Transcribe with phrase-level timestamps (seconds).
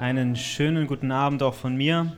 [0.00, 2.10] Einen schönen guten Abend auch von mir.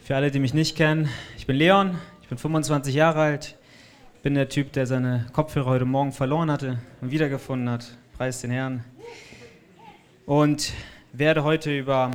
[0.00, 3.56] Für alle, die mich nicht kennen, ich bin Leon, ich bin 25 Jahre alt,
[4.24, 7.96] bin der Typ, der seine Kopfhörer heute Morgen verloren hatte und wiedergefunden hat.
[8.16, 8.84] Preis den Herrn.
[10.26, 10.72] Und
[11.12, 12.10] werde heute über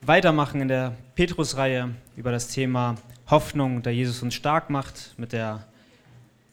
[0.00, 2.94] weitermachen in der Petrus-Reihe über das Thema
[3.28, 5.66] Hoffnung, da Jesus uns stark macht, mit der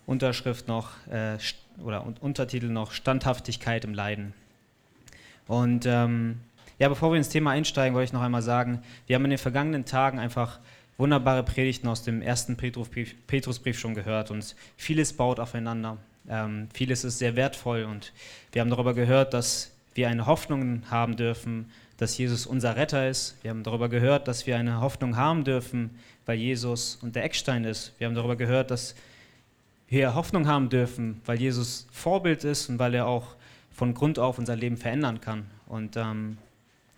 [0.05, 1.37] Unterschrift noch äh,
[1.81, 4.33] oder Untertitel noch Standhaftigkeit im Leiden.
[5.47, 6.39] Und ähm,
[6.79, 9.39] ja, bevor wir ins Thema einsteigen, wollte ich noch einmal sagen, wir haben in den
[9.39, 10.59] vergangenen Tagen einfach
[10.97, 15.97] wunderbare Predigten aus dem ersten Petrusbrief, schon gehört und vieles baut aufeinander.
[16.29, 18.13] Ähm, vieles ist sehr wertvoll und
[18.51, 23.37] wir haben darüber gehört, dass wir eine Hoffnung haben dürfen, dass Jesus unser Retter ist.
[23.43, 25.91] Wir haben darüber gehört, dass wir eine Hoffnung haben dürfen,
[26.25, 27.93] weil Jesus und der Eckstein ist.
[27.97, 28.95] Wir haben darüber gehört, dass
[29.89, 33.35] wir Hoffnung haben dürfen, weil Jesus Vorbild ist und weil er auch
[33.73, 35.45] von Grund auf unser Leben verändern kann.
[35.67, 36.37] Und ähm,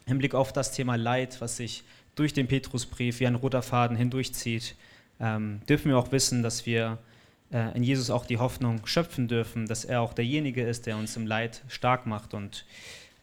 [0.06, 1.84] im Blick auf das Thema Leid, was sich
[2.16, 4.76] durch den Petrusbrief wie ein roter Faden hindurchzieht,
[5.20, 6.98] ähm, dürfen wir auch wissen, dass wir
[7.52, 11.16] äh, in Jesus auch die Hoffnung schöpfen dürfen, dass er auch derjenige ist, der uns
[11.16, 12.34] im Leid stark macht.
[12.34, 12.66] Und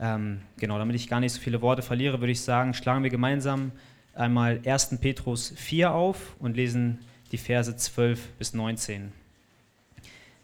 [0.00, 3.11] ähm, genau, damit ich gar nicht so viele Worte verliere, würde ich sagen, schlagen wir
[3.11, 3.73] gemeinsam
[4.14, 4.98] einmal 1.
[5.00, 6.98] Petrus 4 auf und lesen
[7.30, 9.12] die Verse 12 bis 19.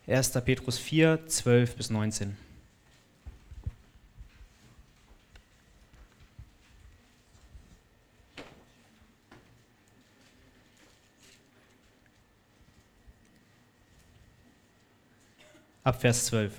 [0.06, 0.31] 1.
[0.45, 2.48] Petrus 4, 12 bis 19.
[15.89, 16.53] ab Vers 12.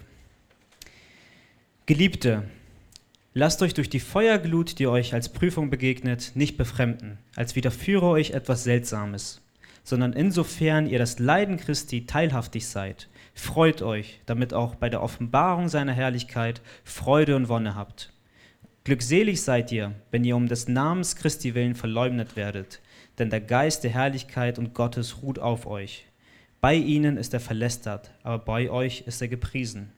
[1.85, 2.45] Geliebte,
[3.35, 8.31] lasst euch durch die Feuerglut, die euch als Prüfung begegnet, nicht befremden, als widerführe euch
[8.31, 9.41] etwas Seltsames,
[9.83, 15.69] sondern insofern ihr das Leiden Christi teilhaftig seid, freut euch, damit auch bei der Offenbarung
[15.69, 18.11] seiner Herrlichkeit Freude und Wonne habt.
[18.83, 22.81] Glückselig seid ihr, wenn ihr um des Namens Christi willen verleugnet werdet,
[23.19, 26.08] denn der Geist der Herrlichkeit und Gottes ruht auf euch.
[26.61, 29.91] Bei ihnen ist er verlästert, aber bei euch ist er gepriesen.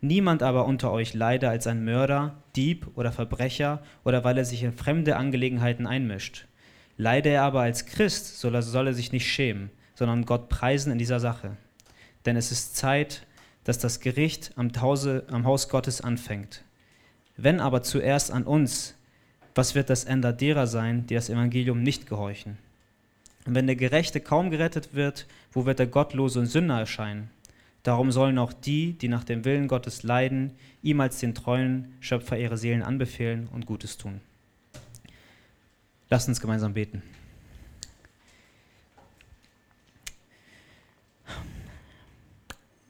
[0.00, 4.62] Niemand aber unter euch leide als ein Mörder, Dieb oder Verbrecher oder weil er sich
[4.62, 6.46] in fremde Angelegenheiten einmischt.
[6.96, 10.98] Leide er aber als Christ, er, soll er sich nicht schämen, sondern Gott preisen in
[10.98, 11.56] dieser Sache.
[12.24, 13.26] Denn es ist Zeit,
[13.64, 16.62] dass das Gericht am, Hause, am Haus Gottes anfängt.
[17.36, 18.94] Wenn aber zuerst an uns,
[19.56, 22.58] was wird das Ende derer sein, die das Evangelium nicht gehorchen?
[23.46, 27.30] Und wenn der Gerechte kaum gerettet wird, wo wird der Gottlose und Sünder erscheinen?
[27.84, 32.36] Darum sollen auch die, die nach dem Willen Gottes leiden, ihm als den treuen Schöpfer
[32.36, 34.20] ihre Seelen anbefehlen und Gutes tun.
[36.10, 37.02] Lasst uns gemeinsam beten.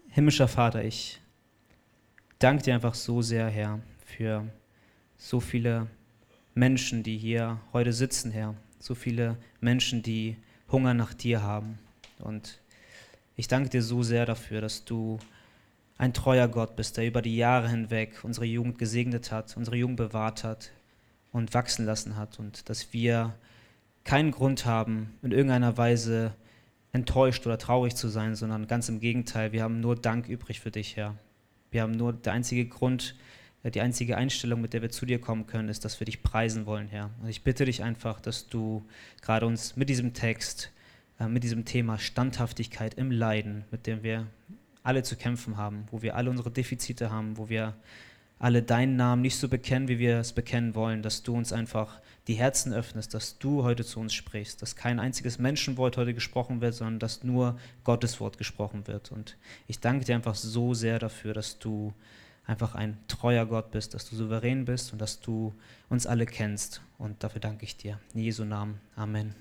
[0.08, 1.20] Himmlischer Vater, ich
[2.38, 4.46] danke dir einfach so sehr, Herr, für
[5.18, 5.88] so viele
[6.54, 8.54] Menschen, die hier heute sitzen, Herr.
[8.78, 10.36] So viele Menschen, die
[10.70, 11.78] Hunger nach dir haben.
[12.18, 12.58] Und
[13.36, 15.18] ich danke dir so sehr dafür, dass du
[15.98, 19.96] ein treuer Gott bist, der über die Jahre hinweg unsere Jugend gesegnet hat, unsere Jugend
[19.96, 20.72] bewahrt hat
[21.32, 23.34] und wachsen lassen hat und dass wir
[24.04, 26.34] keinen Grund haben, in irgendeiner Weise
[26.92, 30.70] enttäuscht oder traurig zu sein, sondern ganz im Gegenteil, wir haben nur Dank übrig für
[30.70, 31.14] dich, Herr.
[31.70, 33.16] Wir haben nur der einzige Grund,
[33.70, 36.66] die einzige Einstellung, mit der wir zu dir kommen können, ist, dass wir dich preisen
[36.66, 37.10] wollen, Herr.
[37.22, 38.86] Und ich bitte dich einfach, dass du
[39.22, 40.72] gerade uns mit diesem Text,
[41.18, 44.26] äh, mit diesem Thema Standhaftigkeit im Leiden, mit dem wir
[44.82, 47.74] alle zu kämpfen haben, wo wir alle unsere Defizite haben, wo wir
[48.38, 52.00] alle deinen Namen nicht so bekennen, wie wir es bekennen wollen, dass du uns einfach
[52.28, 56.60] die Herzen öffnest, dass du heute zu uns sprichst, dass kein einziges Menschenwort heute gesprochen
[56.60, 59.12] wird, sondern dass nur Gottes Wort gesprochen wird.
[59.12, 59.36] Und
[59.68, 61.94] ich danke dir einfach so sehr dafür, dass du
[62.46, 65.54] einfach ein treuer Gott bist, dass du souverän bist und dass du
[65.88, 66.80] uns alle kennst.
[66.98, 67.98] Und dafür danke ich dir.
[68.14, 68.80] In Jesu Namen.
[68.94, 69.34] Amen.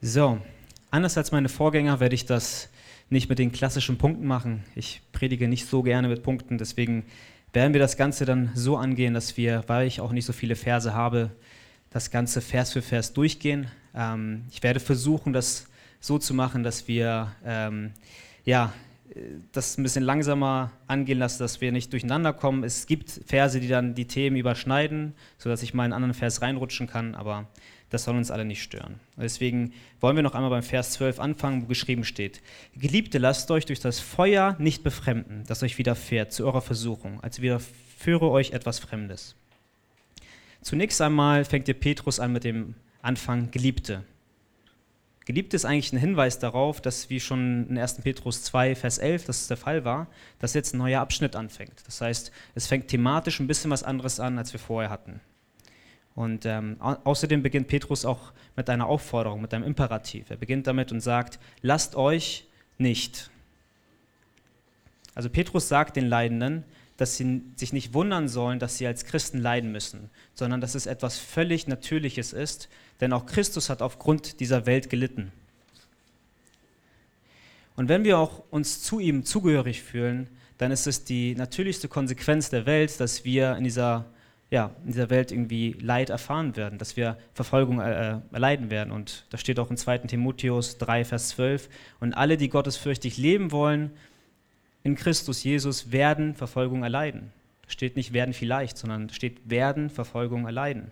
[0.00, 0.40] So,
[0.90, 2.68] anders als meine Vorgänger werde ich das
[3.10, 4.64] nicht mit den klassischen Punkten machen.
[4.74, 7.04] Ich predige nicht so gerne mit Punkten, deswegen
[7.52, 10.54] werden wir das Ganze dann so angehen, dass wir, weil ich auch nicht so viele
[10.54, 11.30] Verse habe,
[11.90, 13.68] das Ganze Vers für Vers durchgehen.
[13.94, 15.66] Ähm, ich werde versuchen, das
[16.00, 17.92] so zu machen, dass wir ähm,
[18.44, 18.72] ja,
[19.52, 22.64] das ein bisschen langsamer angehen lassen, dass wir nicht durcheinander kommen.
[22.64, 26.42] Es gibt Verse, die dann die Themen überschneiden, sodass ich mal in einen anderen Vers
[26.42, 27.48] reinrutschen kann, aber
[27.90, 29.00] das soll uns alle nicht stören.
[29.16, 32.42] Deswegen wollen wir noch einmal beim Vers 12 anfangen, wo geschrieben steht:
[32.76, 37.40] Geliebte, lasst euch durch das Feuer nicht befremden, das euch widerfährt zu eurer Versuchung, als
[37.40, 39.36] widerführe euch etwas Fremdes.
[40.60, 44.04] Zunächst einmal fängt ihr Petrus an mit dem Anfang Geliebte.
[45.28, 48.00] Geliebt ist eigentlich ein Hinweis darauf, dass wie schon in 1.
[48.00, 50.06] Petrus 2, Vers 11, dass es der Fall war,
[50.38, 51.82] dass jetzt ein neuer Abschnitt anfängt.
[51.84, 55.20] Das heißt, es fängt thematisch ein bisschen was anderes an, als wir vorher hatten.
[56.14, 60.30] Und ähm, außerdem beginnt Petrus auch mit einer Aufforderung, mit einem Imperativ.
[60.30, 62.46] Er beginnt damit und sagt, lasst euch
[62.78, 63.30] nicht.
[65.14, 66.64] Also Petrus sagt den Leidenden,
[66.98, 70.86] dass sie sich nicht wundern sollen, dass sie als Christen leiden müssen, sondern dass es
[70.86, 72.68] etwas völlig Natürliches ist,
[73.00, 75.32] denn auch Christus hat aufgrund dieser Welt gelitten.
[77.76, 80.28] Und wenn wir auch uns zu ihm zugehörig fühlen,
[80.58, 84.06] dann ist es die natürlichste Konsequenz der Welt, dass wir in dieser,
[84.50, 88.90] ja, in dieser Welt irgendwie Leid erfahren werden, dass wir Verfolgung äh, erleiden werden.
[88.90, 91.68] Und das steht auch in 2 Timotheus 3, Vers 12.
[92.00, 93.92] Und alle, die gottesfürchtig leben wollen,
[94.82, 97.32] in Christus Jesus werden Verfolgung erleiden.
[97.66, 100.90] Steht nicht werden vielleicht, sondern steht werden Verfolgung erleiden.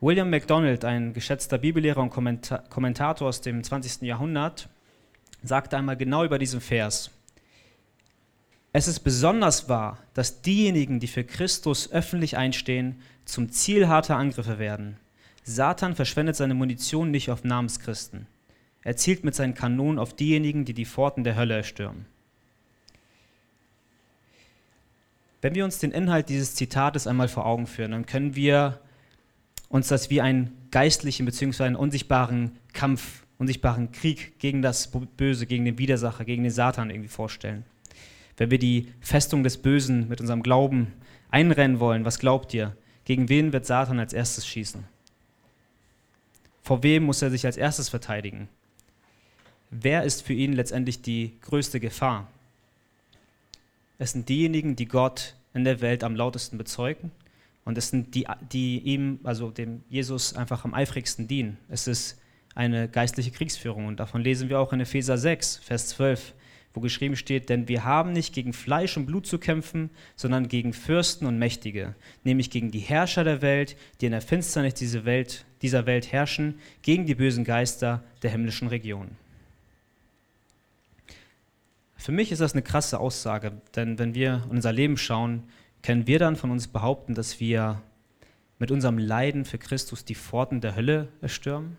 [0.00, 4.02] William MacDonald, ein geschätzter Bibellehrer und Kommentator aus dem 20.
[4.02, 4.68] Jahrhundert,
[5.42, 7.10] sagte einmal genau über diesen Vers,
[8.72, 14.58] es ist besonders wahr, dass diejenigen, die für Christus öffentlich einstehen, zum Ziel harter Angriffe
[14.58, 14.98] werden.
[15.42, 18.26] Satan verschwendet seine Munition nicht auf Namenschristen.
[18.88, 22.06] Er zielt mit seinen Kanonen auf diejenigen, die die Pforten der Hölle erstürmen.
[25.42, 28.80] Wenn wir uns den Inhalt dieses Zitates einmal vor Augen führen, dann können wir
[29.68, 31.64] uns das wie einen geistlichen bzw.
[31.64, 37.10] einen unsichtbaren Kampf, unsichtbaren Krieg gegen das Böse, gegen den Widersacher, gegen den Satan irgendwie
[37.10, 37.66] vorstellen.
[38.38, 40.94] Wenn wir die Festung des Bösen mit unserem Glauben
[41.30, 42.74] einrennen wollen, was glaubt ihr?
[43.04, 44.82] Gegen wen wird Satan als erstes schießen?
[46.62, 48.48] Vor wem muss er sich als erstes verteidigen?
[49.70, 52.28] Wer ist für ihn letztendlich die größte Gefahr?
[53.98, 57.10] Es sind diejenigen, die Gott in der Welt am lautesten bezeugen
[57.64, 61.58] und es sind die, die ihm, also dem Jesus, einfach am eifrigsten dienen.
[61.68, 62.20] Es ist
[62.54, 66.34] eine geistliche Kriegsführung und davon lesen wir auch in Epheser 6, Vers 12,
[66.74, 70.72] wo geschrieben steht, denn wir haben nicht gegen Fleisch und Blut zu kämpfen, sondern gegen
[70.72, 71.94] Fürsten und Mächtige,
[72.24, 77.14] nämlich gegen die Herrscher der Welt, die in der Finsternis dieser Welt, herrschen, gegen die
[77.14, 79.27] bösen Geister der himmlischen Regionen.
[81.98, 85.42] Für mich ist das eine krasse Aussage, denn wenn wir in unser Leben schauen,
[85.82, 87.82] können wir dann von uns behaupten, dass wir
[88.60, 91.76] mit unserem Leiden für Christus die Pforten der Hölle erstürmen?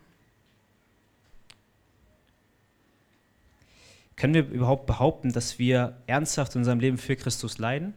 [4.18, 7.94] Können wir überhaupt behaupten, dass wir ernsthaft in unserem Leben für Christus leiden?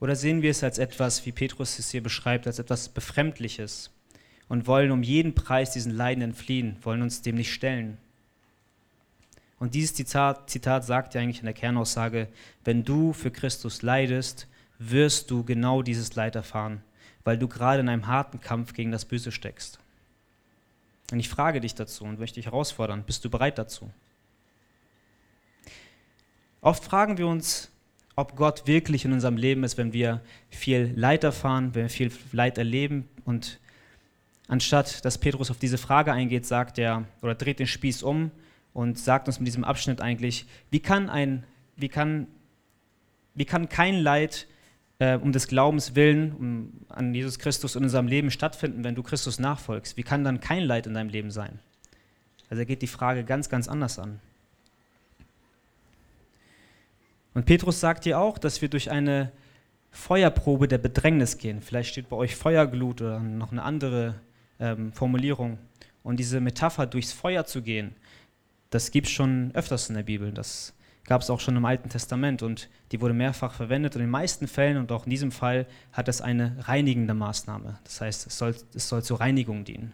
[0.00, 3.90] Oder sehen wir es als etwas, wie Petrus es hier beschreibt, als etwas Befremdliches
[4.48, 7.96] und wollen um jeden Preis diesen Leiden entfliehen, wollen uns dem nicht stellen?
[9.62, 12.26] Und dieses Zitat, Zitat sagt ja eigentlich in der Kernaussage,
[12.64, 14.48] wenn du für Christus leidest,
[14.80, 16.82] wirst du genau dieses Leid erfahren,
[17.22, 19.78] weil du gerade in einem harten Kampf gegen das Böse steckst.
[21.12, 23.88] Und ich frage dich dazu und möchte dich herausfordern, bist du bereit dazu?
[26.60, 27.70] Oft fragen wir uns,
[28.16, 32.10] ob Gott wirklich in unserem Leben ist, wenn wir viel Leid erfahren, wenn wir viel
[32.32, 33.08] Leid erleben.
[33.24, 33.60] Und
[34.48, 38.32] anstatt dass Petrus auf diese Frage eingeht, sagt er oder dreht den Spieß um
[38.72, 41.44] und sagt uns mit diesem Abschnitt eigentlich, wie kann, ein,
[41.76, 42.26] wie kann,
[43.34, 44.46] wie kann kein Leid
[44.98, 49.02] äh, um des Glaubens willen um, an Jesus Christus in unserem Leben stattfinden, wenn du
[49.02, 49.96] Christus nachfolgst?
[49.96, 51.58] Wie kann dann kein Leid in deinem Leben sein?
[52.48, 54.20] Also er geht die Frage ganz, ganz anders an.
[57.34, 59.32] Und Petrus sagt dir auch, dass wir durch eine
[59.90, 61.62] Feuerprobe der Bedrängnis gehen.
[61.62, 64.16] Vielleicht steht bei euch Feuerglut oder noch eine andere
[64.60, 65.58] ähm, Formulierung.
[66.02, 67.94] Und diese Metapher, durchs Feuer zu gehen,
[68.72, 70.32] das gibt es schon öfters in der Bibel.
[70.32, 70.74] Das
[71.04, 73.94] gab es auch schon im Alten Testament und die wurde mehrfach verwendet.
[73.94, 77.78] Und in den meisten Fällen und auch in diesem Fall hat es eine reinigende Maßnahme.
[77.84, 79.92] Das heißt, es soll, es soll zur Reinigung dienen.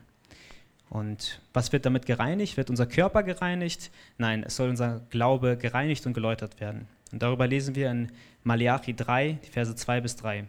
[0.90, 2.56] Und was wird damit gereinigt?
[2.56, 3.90] Wird unser Körper gereinigt?
[4.16, 6.86] Nein, es soll unser Glaube gereinigt und geläutert werden.
[7.10, 8.12] Und darüber lesen wir in
[8.44, 10.44] Malachi 3, die Verse 2 bis 3.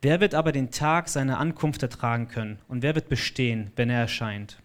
[0.00, 2.60] Wer wird aber den Tag seiner Ankunft ertragen können?
[2.68, 4.61] Und wer wird bestehen, wenn er erscheint?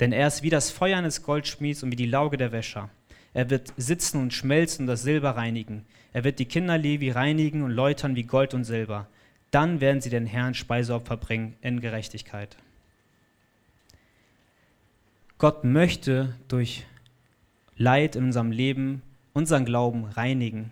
[0.00, 2.90] Denn er ist wie das Feuer eines Goldschmieds und wie die Lauge der Wäscher.
[3.32, 5.84] Er wird sitzen und schmelzen und das Silber reinigen.
[6.12, 9.08] Er wird die Kinder Levi reinigen und läutern wie Gold und Silber.
[9.50, 12.56] Dann werden sie den Herrn Speiseopfer bringen in Gerechtigkeit.
[15.38, 16.86] Gott möchte durch
[17.76, 19.02] Leid in unserem Leben
[19.34, 20.70] unseren Glauben reinigen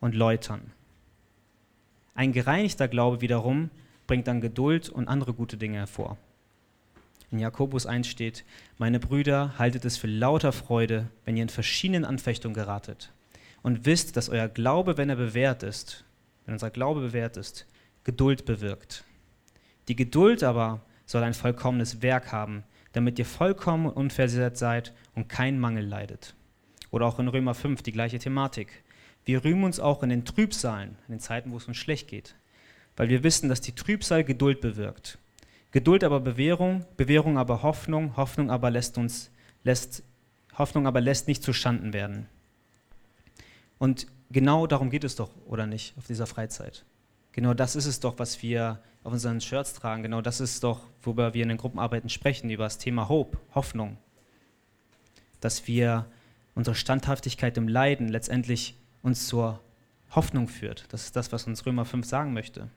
[0.00, 0.72] und läutern.
[2.16, 3.70] Ein gereinigter Glaube wiederum
[4.08, 6.18] bringt dann Geduld und andere gute Dinge hervor.
[7.34, 8.44] In Jakobus 1 steht,
[8.78, 13.12] meine Brüder, haltet es für lauter Freude, wenn ihr in verschiedenen Anfechtungen geratet.
[13.60, 16.04] Und wisst, dass euer Glaube, wenn er bewährt ist,
[16.44, 17.66] wenn unser Glaube bewährt ist,
[18.04, 19.02] Geduld bewirkt.
[19.88, 22.62] Die Geduld aber soll ein vollkommenes Werk haben,
[22.92, 26.36] damit ihr vollkommen unversehrt seid und kein Mangel leidet.
[26.92, 28.84] Oder auch in Römer 5 die gleiche Thematik.
[29.24, 32.36] Wir rühmen uns auch in den Trübsalen, in den Zeiten, wo es uns schlecht geht,
[32.96, 35.18] weil wir wissen, dass die Trübsal Geduld bewirkt.
[35.74, 39.32] Geduld aber Bewährung, Bewährung aber Hoffnung, Hoffnung aber lässt uns
[39.64, 40.04] lässt
[40.56, 42.28] Hoffnung aber lässt nicht zu Schanden werden.
[43.78, 46.84] Und genau darum geht es doch, oder nicht, auf dieser Freizeit.
[47.32, 50.04] Genau das ist es doch, was wir auf unseren Shirts tragen.
[50.04, 53.96] Genau das ist doch, worüber wir in den Gruppenarbeiten sprechen, über das Thema Hope, Hoffnung.
[55.40, 56.06] Dass wir
[56.54, 59.58] unsere Standhaftigkeit im Leiden letztendlich uns zur
[60.12, 60.84] Hoffnung führt.
[60.90, 62.70] Das ist das, was uns Römer 5 sagen möchte.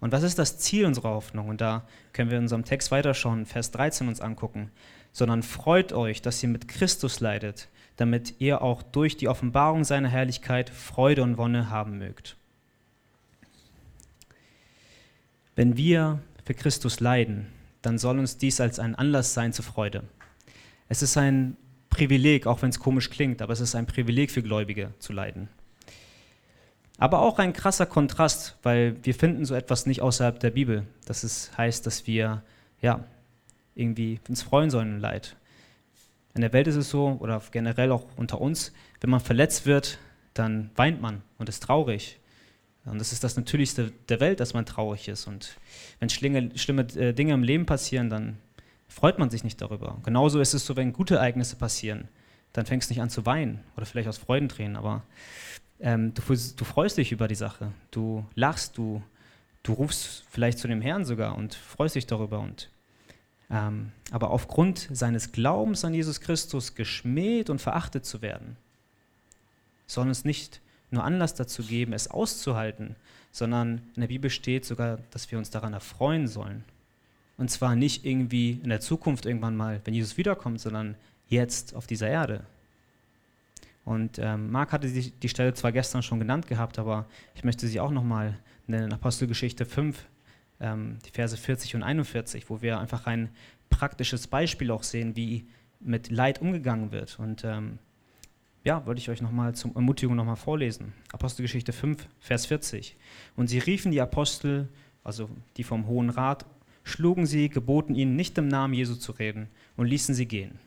[0.00, 1.48] Und was ist das Ziel unserer Hoffnung?
[1.48, 4.70] Und da können wir in unserem Text weiterschauen, Vers 13 uns angucken.
[5.12, 10.08] Sondern freut euch, dass ihr mit Christus leidet, damit ihr auch durch die Offenbarung seiner
[10.08, 12.36] Herrlichkeit Freude und Wonne haben mögt.
[15.54, 17.46] Wenn wir für Christus leiden,
[17.80, 20.04] dann soll uns dies als ein Anlass sein zur Freude.
[20.88, 21.56] Es ist ein
[21.88, 25.48] Privileg, auch wenn es komisch klingt, aber es ist ein Privileg für Gläubige zu leiden.
[26.98, 30.86] Aber auch ein krasser Kontrast, weil wir finden so etwas nicht außerhalb der Bibel.
[31.04, 32.42] Das ist, heißt, dass wir
[32.80, 33.04] ja,
[33.74, 35.36] irgendwie uns freuen sollen im Leid.
[36.34, 39.98] In der Welt ist es so, oder generell auch unter uns, wenn man verletzt wird,
[40.34, 42.18] dann weint man und ist traurig.
[42.84, 45.26] Und das ist das Natürlichste der Welt, dass man traurig ist.
[45.26, 45.56] Und
[45.98, 48.38] wenn schlimme, schlimme äh, Dinge im Leben passieren, dann
[48.88, 49.98] freut man sich nicht darüber.
[50.04, 52.08] Genauso ist es so, wenn gute Ereignisse passieren,
[52.52, 55.02] dann fängst du nicht an zu weinen oder vielleicht aus Freudentränen, aber
[55.80, 57.72] ähm, du, du, freust dich über die Sache.
[57.90, 59.02] Du lachst, du,
[59.62, 62.40] du rufst vielleicht zu dem Herrn sogar und freust dich darüber.
[62.40, 62.70] Und
[63.50, 68.56] ähm, aber aufgrund seines Glaubens an Jesus Christus geschmäht und verachtet zu werden,
[69.86, 72.96] soll uns nicht nur Anlass dazu geben, es auszuhalten,
[73.30, 76.64] sondern in der Bibel steht sogar, dass wir uns daran erfreuen sollen.
[77.36, 80.96] Und zwar nicht irgendwie in der Zukunft irgendwann mal, wenn Jesus wiederkommt, sondern
[81.28, 82.44] jetzt auf dieser Erde.
[83.86, 87.68] Und ähm, Marc hatte die, die, Stelle zwar gestern schon genannt gehabt, aber ich möchte
[87.68, 90.04] sie auch nochmal nennen, Apostelgeschichte 5,
[90.58, 93.30] ähm, die Verse 40 und 41, wo wir einfach ein
[93.70, 95.46] praktisches Beispiel auch sehen, wie
[95.78, 97.20] mit Leid umgegangen wird.
[97.20, 97.78] Und ähm,
[98.64, 100.92] ja, wollte ich euch nochmal zur Ermutigung nochmal vorlesen.
[101.12, 102.96] Apostelgeschichte 5, Vers 40.
[103.36, 104.68] Und sie riefen die Apostel,
[105.04, 106.44] also die vom Hohen Rat,
[106.82, 110.58] schlugen sie, geboten ihnen nicht im Namen Jesu zu reden und ließen sie gehen.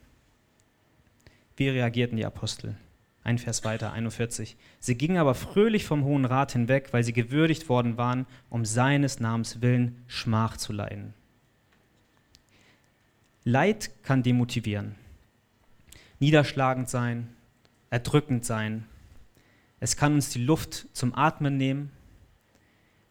[1.57, 2.77] Wie reagierten die Apostel?
[3.23, 4.55] Ein Vers weiter, 41.
[4.79, 9.19] Sie gingen aber fröhlich vom Hohen Rat hinweg, weil sie gewürdigt worden waren, um seines
[9.19, 11.13] Namens willen Schmach zu leiden.
[13.43, 14.95] Leid kann demotivieren,
[16.19, 17.29] niederschlagend sein,
[17.89, 18.85] erdrückend sein.
[19.79, 21.91] Es kann uns die Luft zum Atmen nehmen,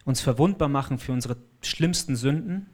[0.05, 2.67] uns verwundbar machen für unsere schlimmsten Sünden.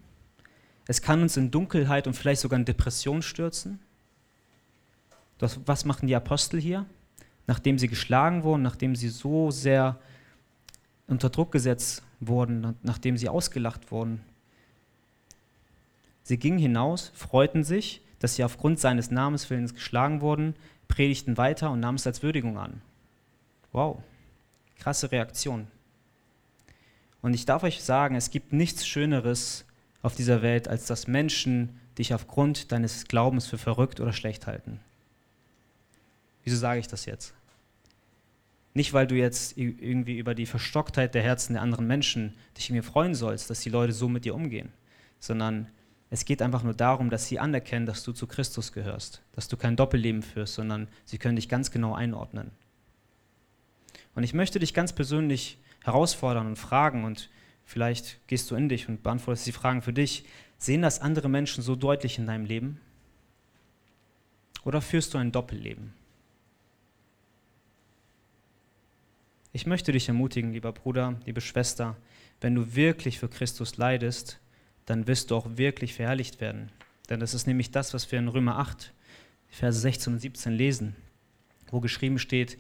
[0.86, 3.80] Es kann uns in Dunkelheit und vielleicht sogar in Depression stürzen.
[5.38, 6.86] Das, was machen die Apostel hier?
[7.46, 9.98] Nachdem sie geschlagen wurden, nachdem sie so sehr
[11.06, 14.20] unter Druck gesetzt wurden, nachdem sie ausgelacht wurden.
[16.22, 20.54] Sie gingen hinaus, freuten sich, dass sie aufgrund seines Namenswillens geschlagen wurden,
[20.88, 22.80] predigten weiter und nahmen es als Würdigung an.
[23.72, 24.02] Wow,
[24.78, 25.66] krasse Reaktion.
[27.20, 29.64] Und ich darf euch sagen, es gibt nichts Schöneres
[30.02, 34.80] auf dieser Welt, als dass Menschen dich aufgrund deines Glaubens für verrückt oder schlecht halten.
[36.44, 37.34] Wieso sage ich das jetzt?
[38.74, 42.86] Nicht, weil du jetzt irgendwie über die Verstocktheit der Herzen der anderen Menschen dich irgendwie
[42.86, 44.72] freuen sollst, dass die Leute so mit dir umgehen,
[45.20, 45.68] sondern
[46.10, 49.56] es geht einfach nur darum, dass sie anerkennen, dass du zu Christus gehörst, dass du
[49.56, 52.50] kein Doppelleben führst, sondern sie können dich ganz genau einordnen.
[54.14, 57.30] Und ich möchte dich ganz persönlich herausfordern und fragen, und
[57.64, 60.24] vielleicht gehst du in dich und beantwortest die Fragen für dich,
[60.58, 62.80] sehen das andere Menschen so deutlich in deinem Leben?
[64.64, 65.94] Oder führst du ein Doppelleben?
[69.56, 71.96] Ich möchte dich ermutigen, lieber Bruder, liebe Schwester,
[72.40, 74.40] wenn du wirklich für Christus leidest,
[74.84, 76.72] dann wirst du auch wirklich verherrlicht werden.
[77.08, 78.92] Denn das ist nämlich das, was wir in Römer 8,
[79.46, 80.96] Verse 16 und 17 lesen,
[81.70, 82.58] wo geschrieben steht,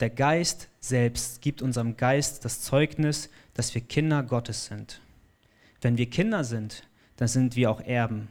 [0.00, 5.00] der Geist selbst gibt unserem Geist das Zeugnis, dass wir Kinder Gottes sind.
[5.82, 6.82] Wenn wir Kinder sind,
[7.14, 8.26] dann sind wir auch Erben,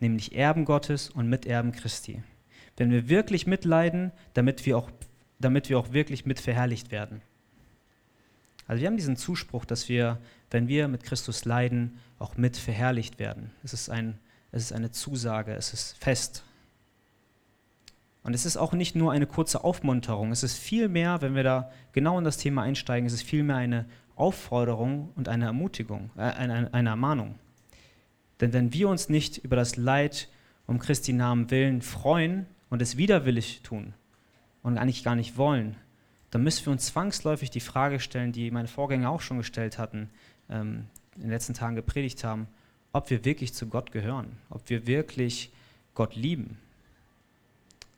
[0.00, 2.22] nämlich Erben Gottes und Miterben Christi.
[2.78, 4.90] Wenn wir wirklich mitleiden, damit wir auch,
[5.38, 7.20] damit wir auch wirklich mitverherrlicht werden.
[8.66, 10.18] Also wir haben diesen Zuspruch, dass wir,
[10.50, 13.50] wenn wir mit Christus leiden, auch mit verherrlicht werden.
[13.62, 14.18] Es ist, ein,
[14.52, 16.44] es ist eine Zusage, es ist fest.
[18.22, 21.70] Und es ist auch nicht nur eine kurze Aufmunterung, es ist vielmehr, wenn wir da
[21.90, 26.72] genau in das Thema einsteigen, es ist vielmehr eine Aufforderung und eine Ermutigung, äh, eine,
[26.72, 27.34] eine Ermahnung.
[28.40, 30.28] Denn wenn wir uns nicht über das Leid
[30.66, 33.94] um Christi Namen willen freuen und es widerwillig tun
[34.62, 35.76] und eigentlich gar nicht wollen,
[36.32, 40.08] dann müssen wir uns zwangsläufig die Frage stellen, die meine Vorgänger auch schon gestellt hatten,
[40.48, 42.48] ähm, in den letzten Tagen gepredigt haben,
[42.92, 45.52] ob wir wirklich zu Gott gehören, ob wir wirklich
[45.94, 46.58] Gott lieben.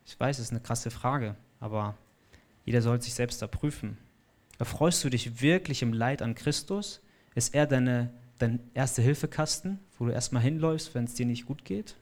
[0.05, 1.97] Ich weiß, es ist eine krasse Frage, aber
[2.65, 3.99] jeder soll sich selbst da prüfen.
[4.59, 7.01] Erfreust du dich wirklich im Leid an Christus?
[7.37, 8.11] Ist er deine,
[8.41, 11.95] dein erste Hilfekasten, wo du erstmal hinläufst, wenn es dir nicht gut geht?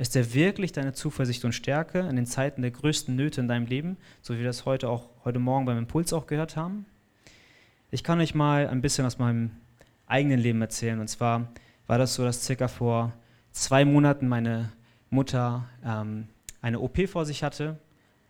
[0.00, 3.66] Ist er wirklich deine Zuversicht und Stärke in den Zeiten der größten Nöte in deinem
[3.66, 6.86] Leben, so wie wir das heute auch heute Morgen beim Impuls auch gehört haben?
[7.90, 9.50] Ich kann euch mal ein bisschen aus meinem
[10.06, 11.00] eigenen Leben erzählen.
[11.00, 11.52] Und zwar
[11.86, 13.12] war das so, dass circa vor
[13.52, 14.72] zwei Monaten meine
[15.10, 16.28] Mutter ähm,
[16.62, 17.78] eine OP vor sich hatte.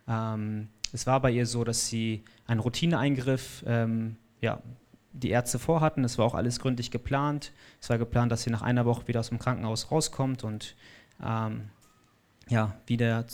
[0.09, 4.61] Ähm, es war bei ihr so, dass sie einen Routineeingriff, ähm, ja,
[5.13, 6.03] die Ärzte vorhatten.
[6.03, 7.53] Es war auch alles gründlich geplant.
[7.79, 10.75] Es war geplant, dass sie nach einer Woche wieder aus dem Krankenhaus rauskommt und
[11.23, 11.69] ähm,
[12.49, 13.25] ja, wie, der,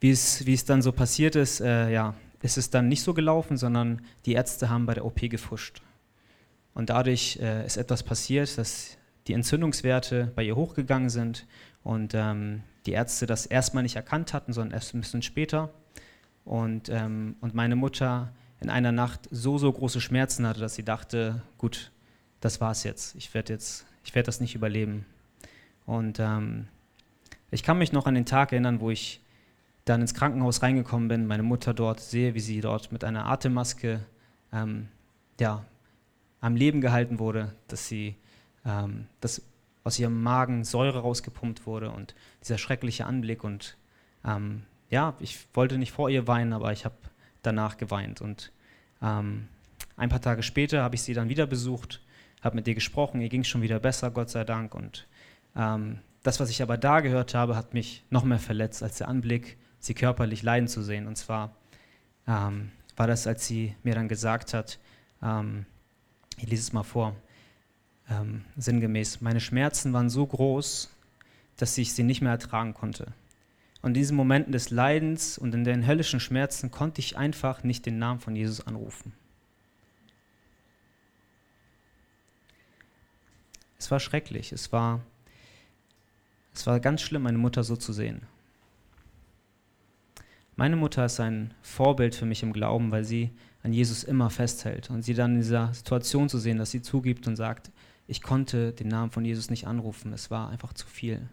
[0.00, 3.14] wie, es, wie es dann so passiert ist, äh, ja, ist es dann nicht so
[3.14, 5.82] gelaufen, sondern die Ärzte haben bei der OP gefuscht.
[6.74, 11.46] Und dadurch äh, ist etwas passiert, dass die Entzündungswerte bei ihr hochgegangen sind
[11.82, 15.70] und ähm, die Ärzte das erstmal nicht erkannt hatten, sondern erst ein bisschen später.
[16.44, 20.84] Und, ähm, und meine Mutter in einer Nacht so, so große Schmerzen hatte, dass sie
[20.84, 21.92] dachte, gut,
[22.40, 23.14] das war's jetzt.
[23.16, 25.04] Ich werde jetzt, ich werde das nicht überleben.
[25.84, 26.68] Und ähm,
[27.50, 29.20] ich kann mich noch an den Tag erinnern, wo ich
[29.84, 34.00] dann ins Krankenhaus reingekommen bin, meine Mutter dort sehe, wie sie dort mit einer Atemmaske
[34.52, 34.88] ähm,
[35.40, 35.64] ja,
[36.40, 38.16] am Leben gehalten wurde, dass sie
[38.64, 39.42] ähm, dass
[39.84, 43.76] aus ihrem Magen Säure rausgepumpt wurde und dieser schreckliche Anblick und
[44.24, 46.96] ähm, ja, ich wollte nicht vor ihr weinen, aber ich habe
[47.42, 48.20] danach geweint.
[48.20, 48.52] Und
[49.02, 49.48] ähm,
[49.96, 52.02] ein paar Tage später habe ich sie dann wieder besucht,
[52.42, 54.74] habe mit ihr gesprochen, ihr ging es schon wieder besser, Gott sei Dank.
[54.74, 55.06] Und
[55.56, 59.08] ähm, das, was ich aber da gehört habe, hat mich noch mehr verletzt, als der
[59.08, 61.06] Anblick, sie körperlich leiden zu sehen.
[61.06, 61.54] Und zwar
[62.26, 64.78] ähm, war das, als sie mir dann gesagt hat,
[65.22, 65.66] ähm,
[66.36, 67.14] ich lese es mal vor,
[68.10, 70.90] ähm, sinngemäß, meine Schmerzen waren so groß,
[71.56, 73.12] dass ich sie nicht mehr ertragen konnte.
[73.80, 77.86] Und in diesen Momenten des Leidens und in den höllischen Schmerzen konnte ich einfach nicht
[77.86, 79.12] den Namen von Jesus anrufen.
[83.78, 85.00] Es war schrecklich, es war,
[86.58, 88.22] es war ganz schlimm, meine Mutter so zu sehen.
[90.56, 93.30] Meine Mutter ist ein Vorbild für mich im Glauben, weil sie
[93.62, 97.28] an Jesus immer festhält und sie dann in dieser Situation zu sehen, dass sie zugibt
[97.28, 97.70] und sagt,
[98.08, 101.28] ich konnte den Namen von Jesus nicht anrufen, es war einfach zu viel.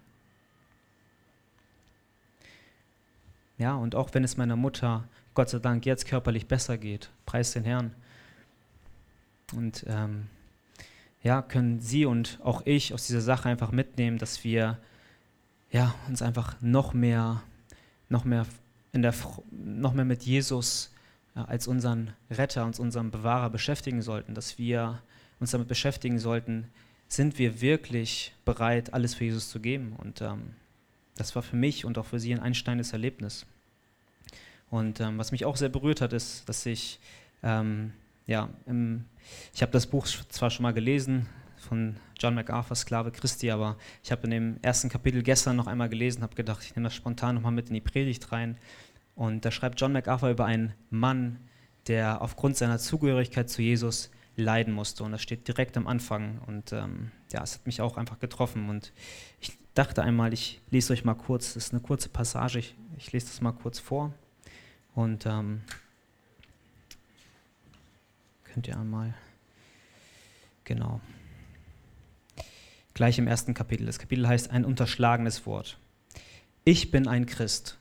[3.58, 7.52] Ja, und auch wenn es meiner Mutter, Gott sei Dank, jetzt körperlich besser geht, preis
[7.52, 7.96] den Herrn.
[9.56, 10.28] Und ähm,
[11.24, 14.78] ja, können Sie und auch ich aus dieser Sache einfach mitnehmen, dass wir
[15.72, 17.42] ja, uns einfach noch mehr,
[18.10, 18.46] noch mehr,
[18.92, 19.14] in der,
[19.52, 20.92] noch mehr mit Jesus
[21.36, 25.02] ja, als unseren Retter, als unseren Bewahrer beschäftigen sollten, dass wir
[25.40, 26.68] uns damit beschäftigen sollten,
[27.08, 29.96] sind wir wirklich bereit, alles für Jesus zu geben?
[29.98, 30.54] Und ähm,
[31.16, 33.46] das war für mich und auch für sie ein einsteinendes Erlebnis.
[34.70, 37.00] Und ähm, was mich auch sehr berührt hat, ist, dass ich,
[37.44, 37.94] ähm,
[38.28, 39.06] ja, im,
[39.54, 44.12] ich habe das Buch zwar schon mal gelesen von John MacArthur, Sklave Christi, aber ich
[44.12, 47.36] habe in dem ersten Kapitel gestern noch einmal gelesen, habe gedacht, ich nehme das spontan
[47.36, 48.58] nochmal mit in die Predigt rein.
[49.16, 51.40] Und da schreibt John MacArthur über einen Mann,
[51.88, 55.04] der aufgrund seiner Zugehörigkeit zu Jesus leiden musste.
[55.04, 56.40] Und das steht direkt am Anfang.
[56.48, 58.70] Und ähm, ja, es hat mich auch einfach getroffen.
[58.70, 58.92] Und
[59.40, 63.12] ich dachte einmal, ich lese euch mal kurz, das ist eine kurze Passage, ich, ich
[63.12, 64.14] lese das mal kurz vor.
[64.94, 65.62] Und ähm,
[68.46, 69.14] könnt ihr einmal,
[70.64, 71.02] genau,
[72.96, 73.86] gleich im ersten Kapitel.
[73.86, 75.78] Das Kapitel heißt ein unterschlagenes Wort.
[76.64, 77.78] Ich bin ein Christ.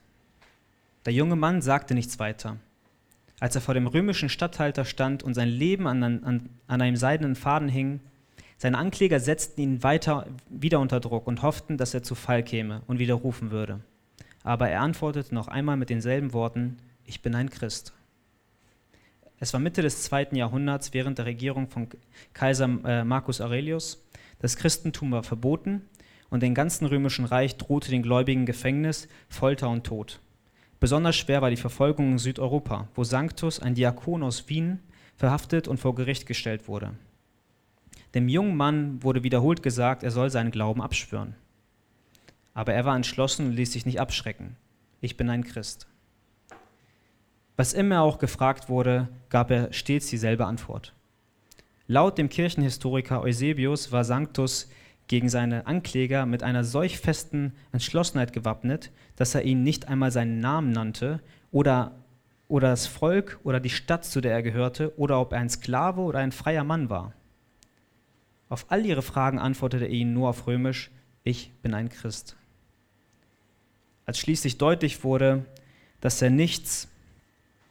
[1.05, 2.57] Der junge Mann sagte nichts weiter.
[3.39, 7.35] Als er vor dem römischen Statthalter stand und sein Leben an, an, an einem seidenen
[7.35, 7.99] Faden hing,
[8.57, 12.81] seine Ankläger setzten ihn weiter wieder unter Druck und hofften, dass er zu Fall käme
[12.87, 13.81] und widerrufen würde.
[14.43, 17.93] Aber er antwortete noch einmal mit denselben Worten, ich bin ein Christ.
[19.39, 21.87] Es war Mitte des zweiten Jahrhunderts während der Regierung von
[22.33, 24.04] Kaiser äh, Marcus Aurelius.
[24.39, 25.81] Das Christentum war verboten
[26.29, 30.19] und dem ganzen römischen Reich drohte den Gläubigen Gefängnis, Folter und Tod.
[30.79, 34.79] Besonders schwer war die Verfolgung in Südeuropa, wo Sanctus, ein Diakon aus Wien,
[35.15, 36.93] verhaftet und vor Gericht gestellt wurde.
[38.13, 41.35] Dem jungen Mann wurde wiederholt gesagt, er soll seinen Glauben abschwören.
[42.53, 44.55] Aber er war entschlossen und ließ sich nicht abschrecken.
[45.01, 45.87] Ich bin ein Christ.
[47.57, 50.93] Was immer auch gefragt wurde, gab er stets dieselbe Antwort.
[51.87, 54.69] Laut dem Kirchenhistoriker Eusebius war Sanctus
[55.07, 60.39] gegen seine Ankläger mit einer solch festen Entschlossenheit gewappnet, dass er ihnen nicht einmal seinen
[60.39, 61.21] Namen nannte
[61.51, 61.91] oder,
[62.47, 66.01] oder das Volk oder die Stadt, zu der er gehörte, oder ob er ein Sklave
[66.01, 67.13] oder ein freier Mann war.
[68.49, 70.89] Auf all ihre Fragen antwortete er ihnen nur auf Römisch,
[71.23, 72.35] ich bin ein Christ.
[74.07, 75.45] Als schließlich deutlich wurde,
[76.01, 76.87] dass er nichts,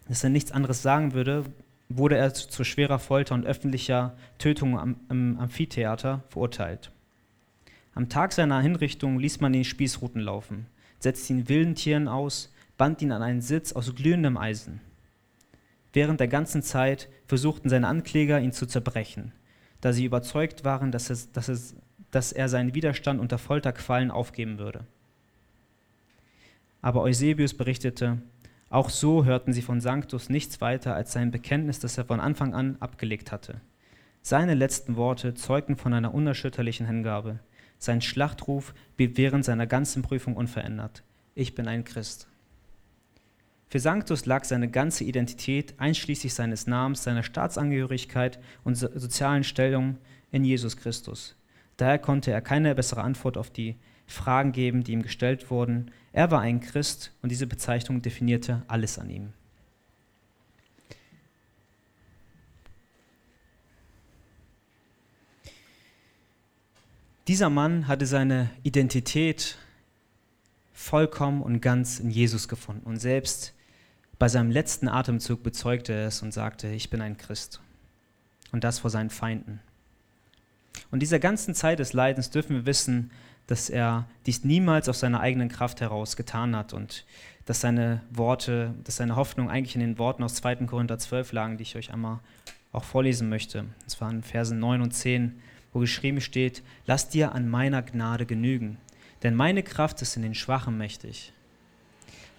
[0.09, 1.45] dass er nichts anderes sagen würde,
[1.89, 6.91] wurde er zu, schwerer Folter und öffentlicher Tötung am, im Amphitheater verurteilt.
[7.95, 10.67] Am Tag seiner Hinrichtung ließ man ihn Spießruten laufen,
[10.99, 14.81] setzte ihn wilden Tieren aus, band ihn an einen Sitz aus glühendem Eisen.
[15.93, 19.33] Während der ganzen Zeit versuchten seine Ankläger, ihn zu zerbrechen,
[19.81, 21.77] da sie überzeugt waren, dass, es, dass, es,
[22.11, 24.85] dass er seinen Widerstand unter Folterqualen aufgeben würde.
[26.83, 28.19] Aber Eusebius berichtete,
[28.75, 32.55] auch so hörten sie von Sanctus nichts weiter als sein Bekenntnis, das er von Anfang
[32.55, 33.61] an abgelegt hatte.
[34.21, 37.39] Seine letzten Worte zeugten von einer unerschütterlichen Hingabe.
[37.79, 41.05] Sein Schlachtruf blieb während seiner ganzen Prüfung unverändert.
[41.37, 42.27] Ich bin ein Christ.
[43.69, 49.99] Für Sanctus lag seine ganze Identität, einschließlich seines Namens, seiner Staatsangehörigkeit und sozialen Stellung
[50.33, 51.37] in Jesus Christus.
[51.77, 55.91] Daher konnte er keine bessere Antwort auf die Fragen geben, die ihm gestellt wurden.
[56.13, 59.33] Er war ein Christ und diese Bezeichnung definierte alles an ihm.
[67.27, 69.57] Dieser Mann hatte seine Identität
[70.75, 72.85] vollkommen und ganz in Jesus gefunden.
[72.85, 73.55] Und selbst
[74.19, 77.61] bei seinem letzten Atemzug bezeugte er es und sagte, ich bin ein Christ.
[78.53, 79.61] Und das vor seinen Feinden.
[80.91, 83.11] Und dieser ganzen Zeit des Leidens dürfen wir wissen,
[83.47, 87.05] dass er dies niemals aus seiner eigenen Kraft heraus getan hat und
[87.45, 90.57] dass seine Worte, dass seine Hoffnung eigentlich in den Worten aus 2.
[90.67, 92.21] Korinther 12 lagen, die ich euch einmal
[92.73, 93.61] auch vorlesen möchte.
[93.61, 95.41] Und zwar in Versen 9 und 10
[95.75, 98.79] wo geschrieben steht, lass dir an meiner Gnade genügen,
[99.23, 101.33] denn meine Kraft ist in den Schwachen mächtig.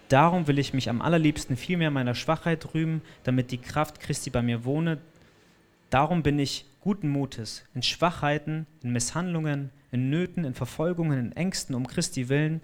[0.08, 4.40] Darum will ich mich am allerliebsten vielmehr meiner Schwachheit rühmen, damit die Kraft Christi bei
[4.40, 4.98] mir wohne.
[5.90, 11.74] Darum bin ich guten Mutes, in Schwachheiten, in Misshandlungen, in Nöten, in Verfolgungen, in Ängsten
[11.74, 12.60] um Christi willen,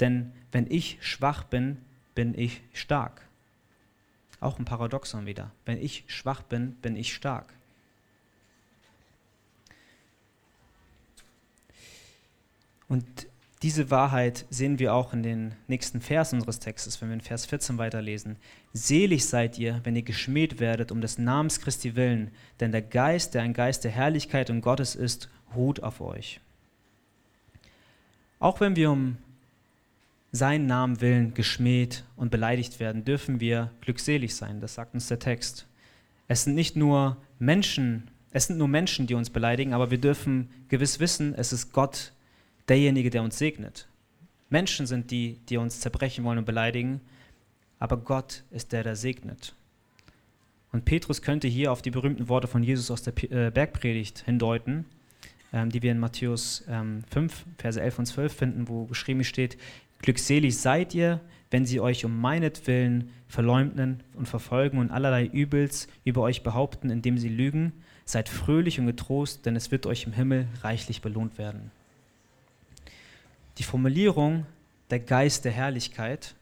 [0.00, 1.76] denn wenn ich schwach bin,
[2.14, 3.20] bin ich stark.
[4.40, 5.50] Auch ein Paradoxon wieder.
[5.66, 7.52] Wenn ich schwach bin, bin ich stark.
[12.88, 13.26] Und
[13.62, 17.46] diese Wahrheit sehen wir auch in den nächsten Vers unseres Textes, wenn wir in Vers
[17.46, 18.36] 14 weiterlesen.
[18.74, 23.34] Selig seid ihr, wenn ihr geschmäht werdet um des Namens Christi willen, denn der Geist,
[23.34, 26.40] der ein Geist der Herrlichkeit und Gottes ist, ruht auf euch.
[28.38, 29.16] Auch wenn wir um
[30.32, 34.60] seinen Namen willen geschmäht und beleidigt werden, dürfen wir glückselig sein.
[34.60, 35.66] Das sagt uns der Text.
[36.28, 40.50] Es sind nicht nur Menschen, es sind nur Menschen, die uns beleidigen, aber wir dürfen
[40.68, 42.12] gewiss wissen, es ist Gott,
[42.68, 43.88] derjenige, der uns segnet.
[44.48, 47.00] Menschen sind die, die uns zerbrechen wollen und beleidigen,
[47.78, 49.54] aber Gott ist der, der segnet.
[50.72, 54.84] Und Petrus könnte hier auf die berühmten Worte von Jesus aus der äh, Bergpredigt hindeuten,
[55.52, 59.56] ähm, die wir in Matthäus ähm, 5, Verse 11 und 12 finden, wo geschrieben steht,
[60.02, 66.22] Glückselig seid ihr, wenn sie euch um meinetwillen verleumden und verfolgen und allerlei Übels über
[66.22, 67.72] euch behaupten, indem sie lügen.
[68.04, 71.70] Seid fröhlich und getrost, denn es wird euch im Himmel reichlich belohnt werden.
[73.58, 74.46] Die Formulierung
[74.90, 76.34] der Geist der Herrlichkeit,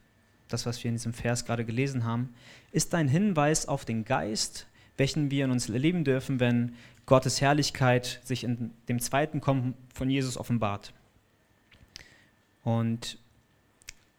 [0.48, 2.34] das, was wir in diesem Vers gerade gelesen haben,
[2.72, 6.74] ist ein Hinweis auf den Geist, welchen wir in uns erleben dürfen, wenn
[7.06, 10.92] Gottes Herrlichkeit sich in dem zweiten Kommen von Jesus offenbart.
[12.62, 13.18] Und,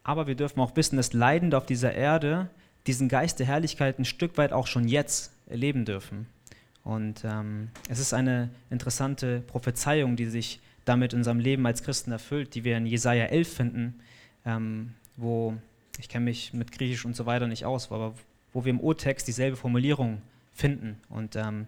[0.03, 2.49] aber wir dürfen auch wissen, dass Leidende auf dieser Erde
[2.85, 6.27] diesen Geist der Herrlichkeit ein Stück weit auch schon jetzt erleben dürfen.
[6.83, 12.11] Und ähm, es ist eine interessante Prophezeiung, die sich damit in unserem Leben als Christen
[12.11, 13.99] erfüllt, die wir in Jesaja 11 finden,
[14.45, 15.55] ähm, wo,
[15.99, 18.13] ich kenne mich mit Griechisch und so weiter nicht aus, aber
[18.53, 20.21] wo wir im Urtext dieselbe Formulierung
[20.53, 21.67] finden und ähm,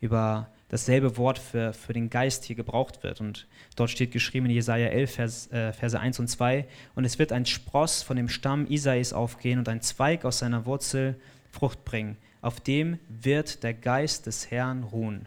[0.00, 3.20] über dasselbe Wort für, für den Geist hier gebraucht wird.
[3.20, 7.18] Und dort steht geschrieben in Jesaja 11, Vers, äh, Verse 1 und 2: Und es
[7.18, 11.14] wird ein Spross von dem Stamm Isais aufgehen und ein Zweig aus seiner Wurzel
[11.52, 12.16] Frucht bringen.
[12.42, 15.26] Auf dem wird der Geist des Herrn ruhen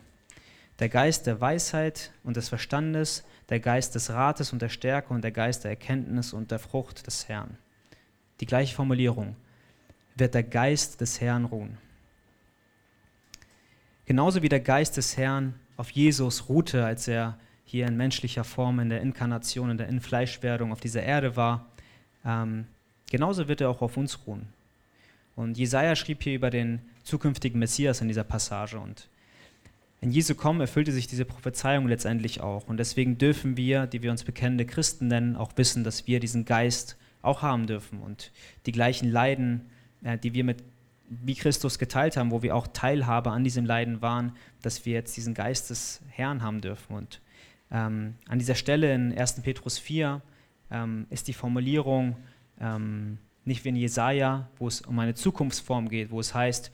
[0.79, 5.23] der Geist der Weisheit und des Verstandes, der Geist des Rates und der Stärke und
[5.23, 7.57] der Geist der Erkenntnis und der Frucht des Herrn.
[8.39, 9.35] Die gleiche Formulierung.
[10.15, 11.77] Wird der Geist des Herrn ruhen.
[14.05, 18.79] Genauso wie der Geist des Herrn auf Jesus ruhte, als er hier in menschlicher Form
[18.79, 21.67] in der Inkarnation, in der Infleischwerdung auf dieser Erde war,
[22.25, 22.65] ähm,
[23.09, 24.47] genauso wird er auch auf uns ruhen.
[25.35, 28.79] Und Jesaja schrieb hier über den zukünftigen Messias in dieser Passage.
[28.79, 29.07] Und
[30.01, 32.67] In Jesu Kommen erfüllte sich diese Prophezeiung letztendlich auch.
[32.67, 36.45] Und deswegen dürfen wir, die wir uns bekennende Christen nennen, auch wissen, dass wir diesen
[36.45, 38.31] Geist auch haben dürfen und
[38.65, 39.69] die gleichen Leiden,
[40.03, 40.63] äh, die wir mit
[41.09, 45.17] wie Christus geteilt haben, wo wir auch Teilhabe an diesem Leiden waren, dass wir jetzt
[45.17, 46.95] diesen Geist des Herrn haben dürfen.
[46.95, 47.19] Und
[47.71, 49.41] ähm, an dieser Stelle in 1.
[49.41, 50.21] Petrus 4
[50.71, 52.15] ähm, ist die Formulierung
[52.61, 56.71] ähm, nicht wie in Jesaja, wo es um eine Zukunftsform geht, wo es heißt,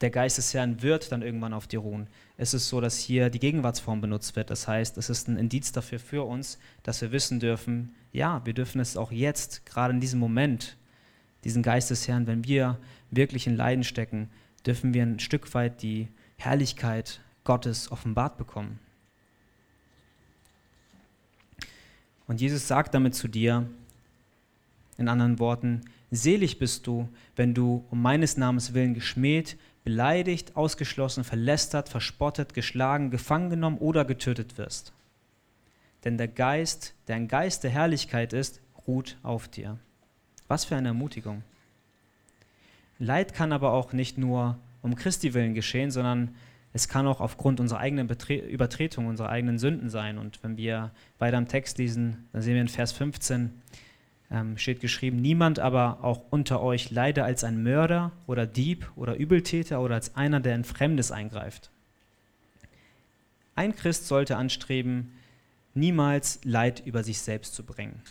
[0.00, 2.06] der Geist des Herrn wird dann irgendwann auf dir ruhen.
[2.36, 4.50] Es ist so, dass hier die Gegenwartsform benutzt wird.
[4.50, 8.54] Das heißt, es ist ein Indiz dafür für uns, dass wir wissen dürfen, ja, wir
[8.54, 10.76] dürfen es auch jetzt, gerade in diesem Moment,
[11.44, 12.78] diesen Geist des Herrn, wenn wir
[13.10, 14.30] wirklich in Leiden stecken,
[14.66, 18.78] dürfen wir ein Stück weit die Herrlichkeit Gottes offenbart bekommen.
[22.26, 23.66] Und Jesus sagt damit zu dir,
[24.98, 25.80] in anderen Worten,
[26.10, 29.56] selig bist du, wenn du um meines Namens willen geschmäht,
[29.88, 34.92] beleidigt, ausgeschlossen, verlästert, verspottet, geschlagen, gefangen genommen oder getötet wirst.
[36.04, 39.78] Denn der Geist, der ein Geist der Herrlichkeit ist, ruht auf dir.
[40.46, 41.42] Was für eine Ermutigung.
[42.98, 46.34] Leid kann aber auch nicht nur um Christi willen geschehen, sondern
[46.74, 50.18] es kann auch aufgrund unserer eigenen Betre Übertretung, unserer eigenen Sünden sein.
[50.18, 53.62] Und wenn wir weiter im Text lesen, dann sehen wir in Vers 15,
[54.30, 59.16] ähm, steht geschrieben, niemand aber auch unter euch leide als ein Mörder oder Dieb oder
[59.16, 61.70] Übeltäter oder als einer, der in Fremdes eingreift.
[63.54, 65.12] Ein Christ sollte anstreben,
[65.74, 68.02] niemals Leid über sich selbst zu bringen.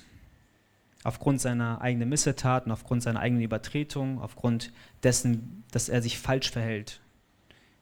[1.04, 7.00] Aufgrund seiner eigenen Missetaten, aufgrund seiner eigenen Übertretung, aufgrund dessen, dass er sich falsch verhält.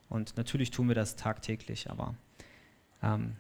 [0.10, 2.16] Und natürlich tun wir das tagtäglich, aber
[3.02, 3.36] ähm,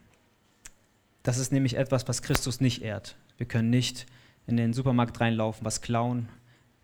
[1.21, 3.17] das ist nämlich etwas, was Christus nicht ehrt.
[3.37, 4.07] Wir können nicht
[4.47, 6.29] in den Supermarkt reinlaufen, was klauen,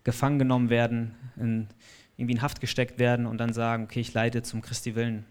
[0.04, 1.68] gefangen genommen werden, in,
[2.16, 5.24] irgendwie in Haft gesteckt werden und dann sagen, okay, ich leide zum Christi Willen.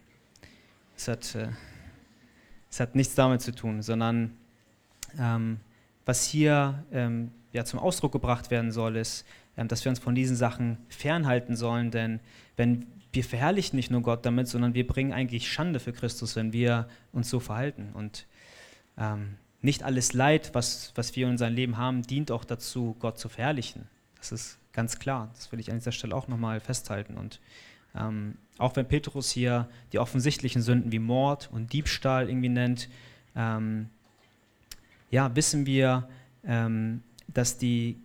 [0.96, 1.50] Es hat, äh,
[2.80, 4.38] hat nichts damit zu tun, sondern
[5.20, 5.60] ähm,
[6.06, 9.26] was hier ähm, ja, zum Ausdruck gebracht werden soll, ist,
[9.58, 12.20] ähm, dass wir uns von diesen Sachen fernhalten sollen, denn
[12.56, 16.54] wenn wir verherrlichen nicht nur Gott damit, sondern wir bringen eigentlich Schande für Christus, wenn
[16.54, 17.90] wir uns so verhalten.
[17.94, 18.26] Und
[18.98, 23.20] ähm, nicht alles Leid, was, was wir in unserem Leben haben, dient auch dazu, Gott
[23.20, 23.88] zu verherrlichen.
[24.18, 25.30] Das ist ganz klar.
[25.36, 27.18] Das will ich an dieser Stelle auch nochmal festhalten.
[27.18, 27.40] Und
[27.96, 32.90] ähm, auch wenn Petrus hier die offensichtlichen Sünden wie Mord und Diebstahl irgendwie nennt,
[33.36, 33.90] ähm,
[35.10, 36.08] ja, wissen wir,
[36.46, 37.98] ähm, dass die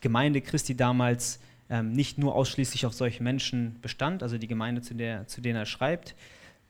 [0.00, 4.94] Gemeinde Christi damals ähm, nicht nur ausschließlich auf solche Menschen bestand, also die Gemeinde, zu,
[4.94, 6.14] der, zu denen er schreibt,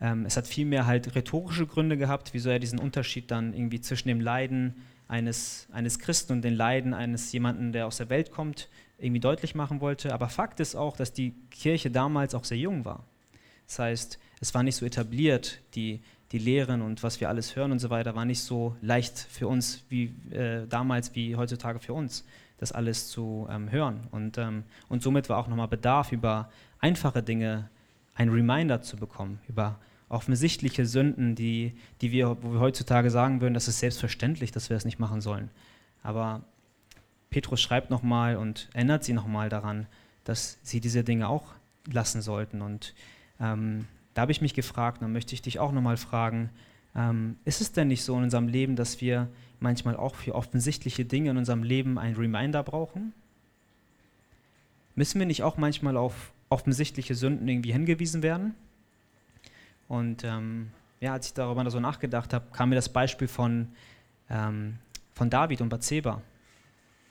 [0.00, 4.08] ähm, es hat vielmehr halt rhetorische Gründe gehabt, wieso er diesen Unterschied dann irgendwie zwischen
[4.08, 4.74] dem Leiden
[5.08, 9.54] eines, eines Christen und den Leiden eines jemanden, der aus der Welt kommt, irgendwie deutlich
[9.54, 10.12] machen wollte.
[10.12, 13.04] Aber Fakt ist auch, dass die Kirche damals auch sehr jung war.
[13.66, 16.00] Das heißt, es war nicht so etabliert, die,
[16.32, 19.48] die Lehren und was wir alles hören und so weiter, war nicht so leicht für
[19.48, 22.24] uns wie äh, damals wie heutzutage für uns,
[22.58, 24.06] das alles zu ähm, hören.
[24.10, 27.70] Und, ähm, und somit war auch nochmal Bedarf, über einfache Dinge
[28.14, 33.54] ein Reminder zu bekommen, über offensichtliche Sünden, die, die wir, wo wir heutzutage sagen würden,
[33.54, 35.50] das ist selbstverständlich, dass wir es nicht machen sollen.
[36.02, 36.44] Aber
[37.30, 39.86] Petrus schreibt nochmal und erinnert sie nochmal daran,
[40.24, 41.54] dass sie diese Dinge auch
[41.90, 42.62] lassen sollten.
[42.62, 42.94] Und
[43.40, 46.50] ähm, da habe ich mich gefragt, dann möchte ich dich auch nochmal fragen,
[46.94, 49.28] ähm, ist es denn nicht so in unserem Leben, dass wir
[49.60, 53.12] manchmal auch für offensichtliche Dinge in unserem Leben ein Reminder brauchen?
[54.94, 58.54] Müssen wir nicht auch manchmal auf offensichtliche Sünden irgendwie hingewiesen werden?
[59.88, 60.70] Und ähm,
[61.00, 63.68] ja, als ich darüber so nachgedacht habe, kam mir das Beispiel von,
[64.30, 64.78] ähm,
[65.12, 66.22] von David und Bathseba,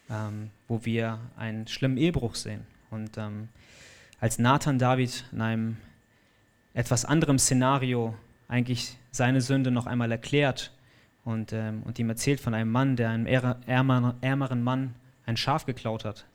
[0.10, 2.66] ähm, wo wir einen schlimmen Ehebruch sehen.
[2.92, 3.50] Und ähm,
[4.20, 5.78] als Nathan David in einem
[6.74, 8.16] etwas anderem Szenario
[8.48, 10.72] eigentlich seine Sünde noch einmal erklärt
[11.24, 16.06] und, ähm, und ihm erzählt von einem Mann, der einem ärmeren Mann ein Schaf geklaut
[16.06, 16.26] hat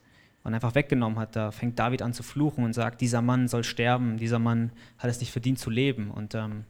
[0.43, 3.65] und einfach weggenommen hat, da fängt David an zu fluchen und sagt, dieser Mann soll
[3.65, 6.65] sterben, dieser Mann hat es nicht verdient zu leben und, ähm,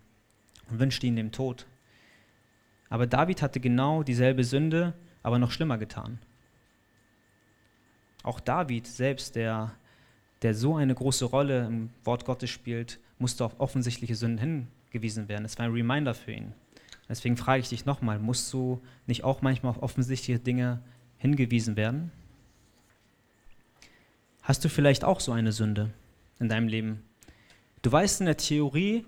[0.69, 1.67] wünscht ihm den Tod.
[2.89, 6.19] Aber David hatte genau dieselbe Sünde, aber noch schlimmer getan.
[8.23, 9.73] Auch David selbst, der,
[10.43, 15.45] der so eine große Rolle im Wort Gottes spielt, musste auf offensichtliche Sünden hingewiesen werden.
[15.45, 16.53] Es war ein Reminder für ihn.
[17.09, 20.81] Deswegen frage ich dich nochmal, musst du nicht auch manchmal auf offensichtliche Dinge
[21.19, 22.13] hingewiesen werden?
[24.51, 25.91] Hast du vielleicht auch so eine Sünde
[26.41, 27.05] in deinem Leben?
[27.83, 29.07] Du weißt in der Theorie,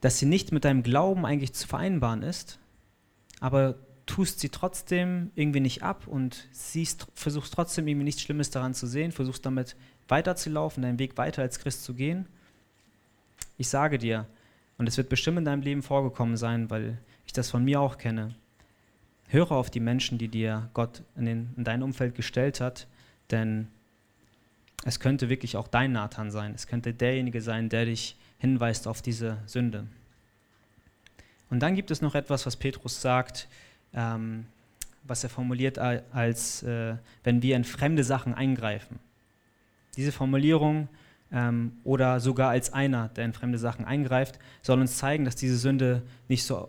[0.00, 2.58] dass sie nicht mit deinem Glauben eigentlich zu vereinbaren ist,
[3.38, 3.76] aber
[4.06, 8.88] tust sie trotzdem irgendwie nicht ab und siehst, versuchst trotzdem irgendwie nichts Schlimmes daran zu
[8.88, 9.76] sehen, versuchst damit
[10.08, 12.26] weiterzulaufen, deinen Weg weiter als Christ zu gehen.
[13.58, 14.26] Ich sage dir,
[14.78, 17.98] Und es wird bestimmt in deinem Leben vorgekommen sein, weil ich das von mir auch
[17.98, 18.34] kenne.
[19.28, 22.88] Höre auf die Menschen, die dir Gott in, den, in dein Umfeld gestellt hat,
[23.30, 23.68] denn
[24.84, 26.52] es könnte wirklich auch dein Nathan sein.
[26.54, 29.86] Es könnte derjenige sein, der dich hinweist auf diese Sünde.
[31.50, 33.48] Und dann gibt es noch etwas, was Petrus sagt,
[33.94, 34.46] ähm,
[35.04, 38.98] was er formuliert als, äh, wenn wir in fremde Sachen eingreifen.
[39.96, 40.88] Diese Formulierung
[41.32, 45.56] ähm, oder sogar als einer, der in fremde Sachen eingreift, soll uns zeigen, dass diese
[45.56, 46.68] Sünde nicht so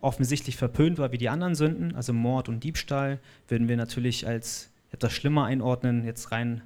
[0.00, 3.18] offensichtlich verpönt war wie die anderen Sünden, also Mord und Diebstahl,
[3.48, 6.62] würden wir natürlich als etwas schlimmer einordnen, jetzt rein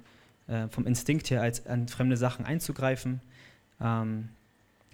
[0.47, 3.21] äh, vom Instinkt her, als an fremde Sachen einzugreifen.
[3.81, 4.29] Ähm,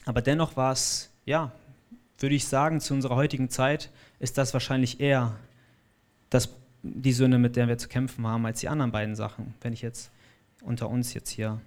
[0.06, 1.52] aber dennoch war es, ja,
[2.18, 5.36] würde ich sagen, zu unserer heutigen Zeit ist das wahrscheinlich eher
[6.30, 6.50] das,
[6.84, 9.82] die Sünde, mit der wir zu kämpfen haben, als die anderen beiden Sachen, wenn ich
[9.82, 10.12] jetzt
[10.62, 11.62] unter uns jetzt hier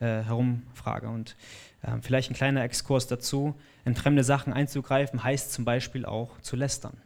[0.00, 1.08] äh, herumfrage.
[1.08, 1.36] Und
[1.82, 3.54] äh, vielleicht ein kleiner Exkurs dazu.
[3.84, 6.96] In fremde Sachen einzugreifen heißt zum Beispiel auch zu lästern.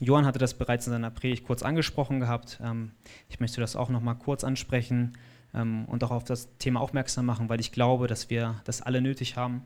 [0.00, 2.60] Johann hatte das bereits in seiner Predigt kurz angesprochen gehabt.
[2.62, 2.92] Ähm,
[3.28, 5.16] ich möchte das auch noch mal kurz ansprechen
[5.54, 9.00] ähm, und auch auf das Thema aufmerksam machen, weil ich glaube, dass wir das alle
[9.00, 9.62] nötig haben.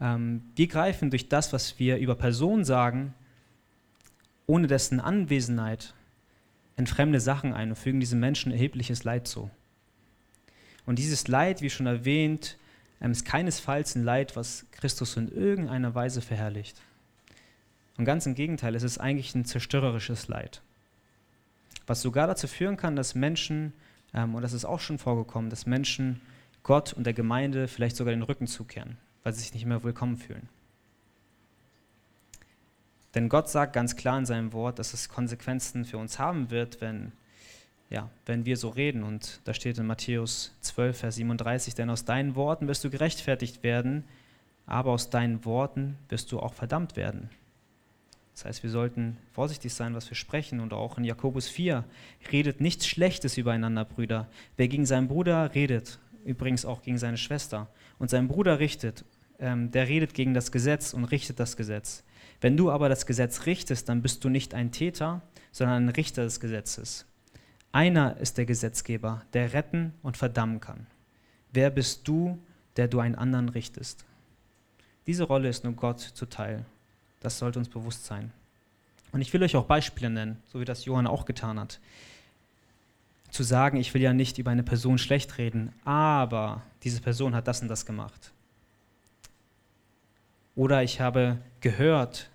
[0.00, 3.14] Ähm, wir greifen durch das, was wir über Personen sagen,
[4.46, 5.94] ohne dessen Anwesenheit
[6.76, 9.50] in fremde Sachen ein und fügen diesem Menschen erhebliches Leid zu.
[10.86, 12.56] Und dieses Leid, wie schon erwähnt,
[13.00, 16.80] ist keinesfalls ein Leid, was Christus in irgendeiner Weise verherrlicht.
[17.98, 20.62] Und ganz im Gegenteil, es ist eigentlich ein zerstörerisches Leid,
[21.86, 23.72] was sogar dazu führen kann, dass Menschen,
[24.14, 26.20] ähm, und das ist auch schon vorgekommen, dass Menschen
[26.62, 30.16] Gott und der Gemeinde vielleicht sogar den Rücken zukehren, weil sie sich nicht mehr willkommen
[30.16, 30.48] fühlen.
[33.14, 36.80] Denn Gott sagt ganz klar in seinem Wort, dass es Konsequenzen für uns haben wird,
[36.80, 37.12] wenn
[37.92, 39.02] ja, wenn wir so reden.
[39.02, 43.62] Und da steht in Matthäus 12, Vers 37, denn aus deinen Worten wirst du gerechtfertigt
[43.62, 44.04] werden,
[44.66, 47.28] aber aus deinen Worten wirst du auch verdammt werden.
[48.34, 50.60] Das heißt, wir sollten vorsichtig sein, was wir sprechen.
[50.60, 51.84] Und auch in Jakobus 4
[52.30, 54.28] redet nichts Schlechtes übereinander, Brüder.
[54.56, 57.68] Wer gegen seinen Bruder redet, übrigens auch gegen seine Schwester,
[57.98, 59.04] und seinen Bruder richtet,
[59.38, 62.04] ähm, der redet gegen das Gesetz und richtet das Gesetz.
[62.40, 66.24] Wenn du aber das Gesetz richtest, dann bist du nicht ein Täter, sondern ein Richter
[66.24, 67.06] des Gesetzes.
[67.70, 70.86] Einer ist der Gesetzgeber, der retten und verdammen kann.
[71.52, 72.38] Wer bist du,
[72.76, 74.04] der du einen anderen richtest?
[75.06, 76.64] Diese Rolle ist nur Gott zuteil.
[77.22, 78.32] Das sollte uns bewusst sein.
[79.12, 81.78] Und ich will euch auch Beispiele nennen, so wie das Johann auch getan hat.
[83.30, 87.46] Zu sagen, ich will ja nicht über eine Person schlecht reden, aber diese Person hat
[87.46, 88.32] das und das gemacht.
[90.56, 92.28] Oder ich habe gehört,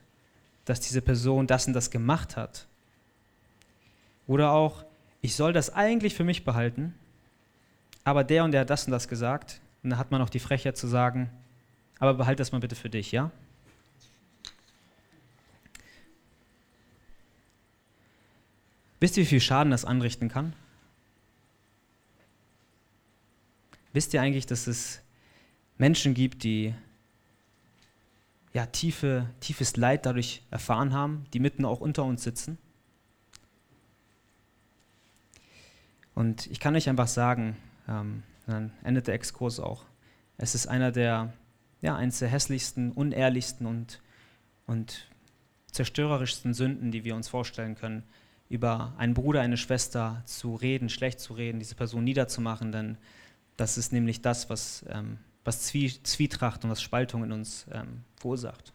[0.66, 2.66] dass diese Person das und das gemacht hat.
[4.26, 4.86] Oder auch,
[5.22, 6.94] ich soll das eigentlich für mich behalten,
[8.04, 9.60] aber der und der hat das und das gesagt.
[9.84, 11.30] Und dann hat man auch die Frechheit zu sagen,
[12.00, 13.32] aber behalte das mal bitte für dich, ja?
[19.00, 20.54] Wisst ihr, wie viel Schaden das anrichten kann?
[23.94, 25.02] Wisst ihr eigentlich, dass es
[25.78, 26.74] Menschen gibt, die
[28.54, 32.58] ja, tiefe, tiefes Leid dadurch erfahren haben, die mitten auch unter uns sitzen?
[36.16, 37.56] Und ich kann euch einfach sagen,
[37.88, 39.86] ähm, dann endet der Exkurs auch.
[40.38, 41.34] Es ist einer der,
[41.82, 44.02] ja, eines der hässlichsten, unehrlichsten und,
[44.66, 45.08] und
[45.72, 48.04] zerstörerischsten Sünden, die wir uns vorstellen können,
[48.50, 52.98] über einen Bruder, eine Schwester zu reden, schlecht zu reden, diese Person niederzumachen, denn
[53.58, 58.74] das ist nämlich das, was, ähm, was Zwietracht und was Spaltung in uns ähm, verursacht.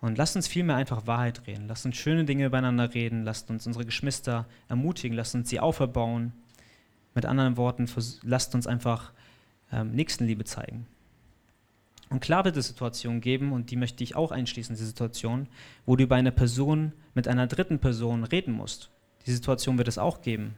[0.00, 1.66] Und lasst uns vielmehr einfach Wahrheit reden.
[1.66, 3.24] Lasst uns schöne Dinge übereinander reden.
[3.24, 5.16] Lasst uns unsere Geschwister ermutigen.
[5.16, 6.34] Lasst uns sie auferbauen.
[7.14, 7.88] Mit anderen Worten,
[8.22, 9.12] lasst uns einfach
[9.72, 10.86] ähm, Nächstenliebe zeigen.
[12.10, 15.48] Und klar wird es Situationen geben, und die möchte ich auch einschließen, diese Situation,
[15.86, 18.90] wo du über eine Person mit einer dritten Person reden musst.
[19.26, 20.54] Die Situation wird es auch geben.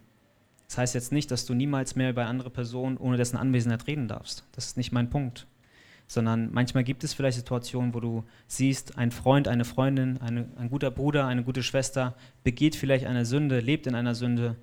[0.67, 3.87] Das heißt jetzt nicht, dass du niemals mehr über eine andere Person ohne dessen Anwesenheit
[3.87, 4.45] reden darfst.
[4.53, 5.47] Das ist nicht mein Punkt
[6.07, 10.71] sondern manchmal gibt es vielleicht Situationen, wo du siehst, ein Freund, eine Freundin, eine, ein
[10.71, 14.57] guter Bruder, eine gute Schwester begeht vielleicht eine Sünde, lebt in einer Sünde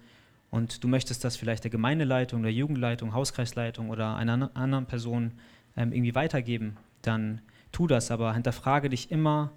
[0.49, 5.33] und du möchtest das vielleicht der Gemeindeleitung, der Jugendleitung, Hauskreisleitung oder einer anderen Person
[5.75, 9.51] ähm, irgendwie weitergeben, dann tu das, aber hinterfrage dich immer,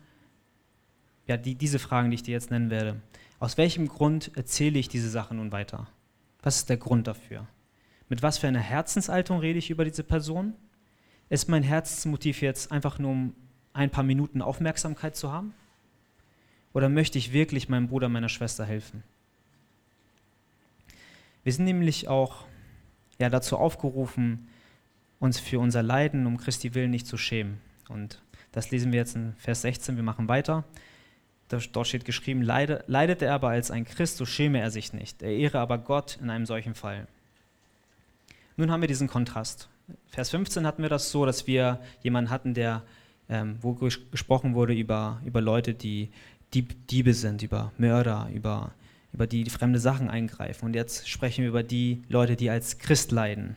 [1.27, 3.01] ja, die, diese Fragen, die ich dir jetzt nennen werde.
[3.39, 5.89] Aus welchem Grund erzähle ich diese Sache nun weiter?
[6.43, 7.47] Was ist der Grund dafür?
[8.09, 10.55] Mit was für einer Herzenshaltung rede ich über diese Person?
[11.29, 13.35] Ist mein Herzensmotiv jetzt einfach nur, um
[13.73, 15.53] ein paar Minuten Aufmerksamkeit zu haben?
[16.73, 19.03] Oder möchte ich wirklich meinem Bruder, meiner Schwester helfen?
[21.43, 22.45] Wir sind nämlich auch
[23.19, 24.49] ja, dazu aufgerufen,
[25.19, 27.59] uns für unser Leiden um Christi Willen nicht zu schämen.
[27.89, 28.21] Und
[28.53, 30.65] das lesen wir jetzt in Vers 16, wir machen weiter.
[31.49, 35.23] Dort steht geschrieben, leidet er aber als ein Christ, so schäme er sich nicht.
[35.23, 37.07] Er ehre aber Gott in einem solchen Fall.
[38.57, 39.69] Nun haben wir diesen Kontrast.
[40.09, 42.83] Vers 15 hatten wir das so, dass wir jemanden hatten, der,
[43.29, 46.09] ähm, wo gesprochen wurde über, über Leute, die
[46.55, 48.73] Dieb, Diebe sind, über Mörder, über,
[49.13, 50.65] über die, die fremde Sachen eingreifen.
[50.65, 53.57] Und jetzt sprechen wir über die Leute, die als Christ leiden.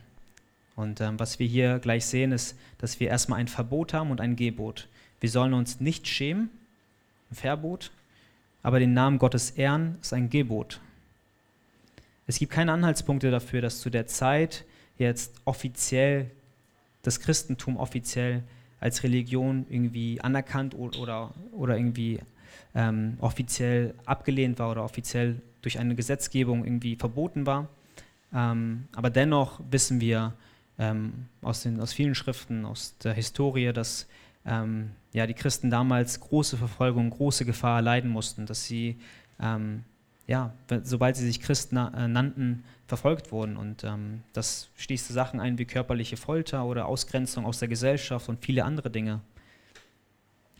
[0.76, 4.20] Und ähm, was wir hier gleich sehen, ist, dass wir erstmal ein Verbot haben und
[4.20, 4.88] ein Gebot.
[5.20, 6.50] Wir sollen uns nicht schämen,
[7.30, 7.90] ein Verbot,
[8.62, 10.80] aber den Namen Gottes ehren ist ein Gebot.
[12.26, 14.64] Es gibt keine Anhaltspunkte dafür, dass zu der Zeit
[14.98, 16.30] jetzt offiziell
[17.02, 18.42] das Christentum offiziell
[18.78, 22.20] als Religion irgendwie anerkannt oder, oder irgendwie
[22.74, 27.68] ähm, offiziell abgelehnt war oder offiziell durch eine Gesetzgebung irgendwie verboten war.
[28.32, 30.34] Ähm, aber dennoch wissen wir
[30.80, 34.08] ähm, aus, den, aus vielen Schriften, aus der Historie, dass
[34.46, 38.98] ähm, ja, die Christen damals große Verfolgung, große Gefahr leiden mussten, dass sie,
[39.38, 39.84] ähm,
[40.26, 43.56] ja, sobald sie sich Christen äh, nannten, verfolgt wurden.
[43.58, 48.42] Und ähm, das schließte Sachen ein wie körperliche Folter oder Ausgrenzung aus der Gesellschaft und
[48.44, 49.20] viele andere Dinge.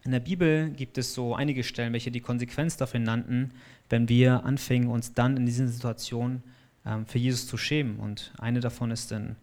[0.04, 3.52] In der Bibel gibt es so einige Stellen, welche die Konsequenz dafür nannten,
[3.88, 6.42] wenn wir anfingen, uns dann in diesen Situationen
[6.84, 7.98] ähm, für Jesus zu schämen.
[7.98, 9.36] Und eine davon ist in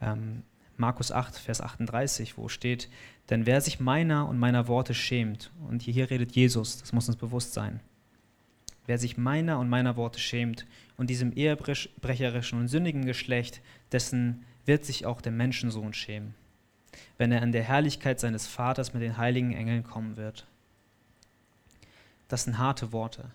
[0.00, 0.42] ähm,
[0.76, 2.88] Markus 8, Vers 38, wo steht,
[3.30, 7.16] denn wer sich meiner und meiner Worte schämt, und hier redet Jesus, das muss uns
[7.16, 7.80] bewusst sein,
[8.86, 10.66] wer sich meiner und meiner Worte schämt
[10.96, 13.60] und diesem ehebrecherischen und sündigen Geschlecht,
[13.92, 16.34] dessen wird sich auch der Menschensohn schämen,
[17.18, 20.46] wenn er in der Herrlichkeit seines Vaters mit den heiligen Engeln kommen wird.
[22.28, 23.30] Das sind harte Worte.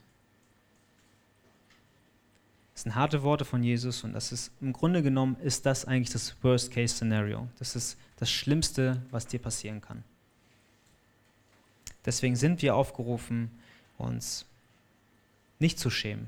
[2.81, 6.09] Das sind harte Worte von Jesus und das ist im Grunde genommen ist das eigentlich
[6.09, 7.47] das Worst-Case-Szenario.
[7.59, 10.03] Das ist das Schlimmste, was dir passieren kann.
[12.07, 13.51] Deswegen sind wir aufgerufen,
[13.99, 14.47] uns
[15.59, 16.27] nicht zu schämen.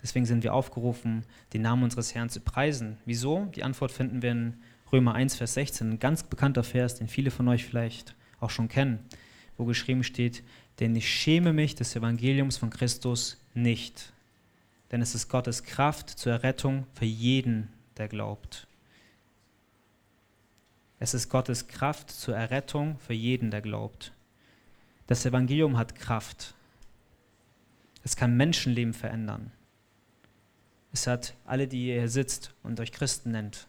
[0.00, 2.98] Deswegen sind wir aufgerufen, den Namen unseres Herrn zu preisen.
[3.04, 3.46] Wieso?
[3.46, 4.54] Die Antwort finden wir in
[4.92, 8.68] Römer 1, Vers 16, ein ganz bekannter Vers, den viele von euch vielleicht auch schon
[8.68, 9.00] kennen,
[9.56, 10.44] wo geschrieben steht,
[10.78, 14.12] denn ich schäme mich des Evangeliums von Christus nicht,
[14.90, 18.66] denn es ist Gottes Kraft zur Errettung für jeden, der glaubt.
[20.98, 24.12] Es ist Gottes Kraft zur Errettung für jeden, der glaubt.
[25.06, 26.54] Das Evangelium hat Kraft.
[28.04, 29.52] Es kann Menschenleben verändern.
[30.92, 33.68] Es hat alle, die ihr hier sitzt und euch Christen nennt,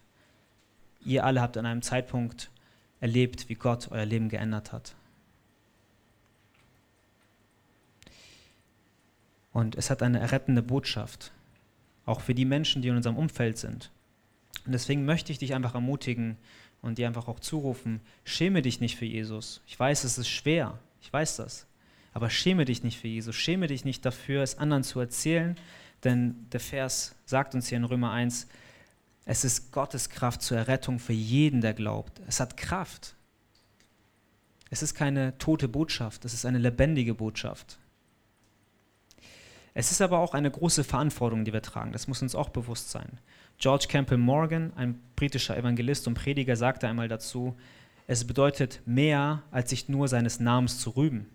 [1.05, 2.49] ihr alle habt an einem Zeitpunkt
[2.99, 4.95] erlebt, wie Gott euer Leben geändert hat.
[9.53, 11.31] Und es hat eine errettende Botschaft,
[12.05, 13.91] auch für die Menschen, die in unserem Umfeld sind.
[14.65, 16.37] Und deswegen möchte ich dich einfach ermutigen
[16.81, 19.61] und dir einfach auch zurufen, schäme dich nicht für Jesus.
[19.67, 21.67] Ich weiß, es ist schwer, ich weiß das.
[22.13, 25.55] Aber schäme dich nicht für Jesus, schäme dich nicht dafür, es anderen zu erzählen,
[26.03, 28.47] denn der Vers sagt uns hier in Römer 1,
[29.25, 32.19] es ist Gottes Kraft zur Errettung für jeden, der glaubt.
[32.27, 33.15] Es hat Kraft.
[34.69, 37.77] Es ist keine tote Botschaft, es ist eine lebendige Botschaft.
[39.73, 41.93] Es ist aber auch eine große Verantwortung, die wir tragen.
[41.93, 43.19] Das muss uns auch bewusst sein.
[43.57, 47.55] George Campbell Morgan, ein britischer Evangelist und Prediger, sagte einmal dazu,
[48.07, 51.27] es bedeutet mehr, als sich nur seines Namens zu rühmen.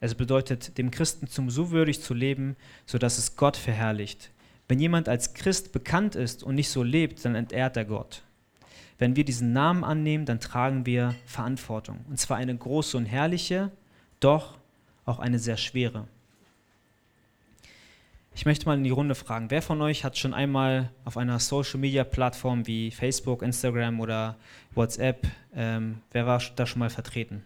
[0.00, 2.56] Es bedeutet, dem Christentum so würdig zu leben,
[2.86, 4.30] sodass es Gott verherrlicht.
[4.66, 8.22] Wenn jemand als Christ bekannt ist und nicht so lebt, dann entehrt er Gott.
[8.98, 12.00] Wenn wir diesen Namen annehmen, dann tragen wir Verantwortung.
[12.08, 13.70] Und zwar eine große und herrliche,
[14.20, 14.58] doch
[15.04, 16.08] auch eine sehr schwere.
[18.38, 21.40] Ich möchte mal in die Runde fragen, wer von euch hat schon einmal auf einer
[21.40, 24.36] Social-Media-Plattform wie Facebook, Instagram oder
[24.76, 25.26] WhatsApp,
[25.56, 27.42] ähm, wer war da schon mal vertreten?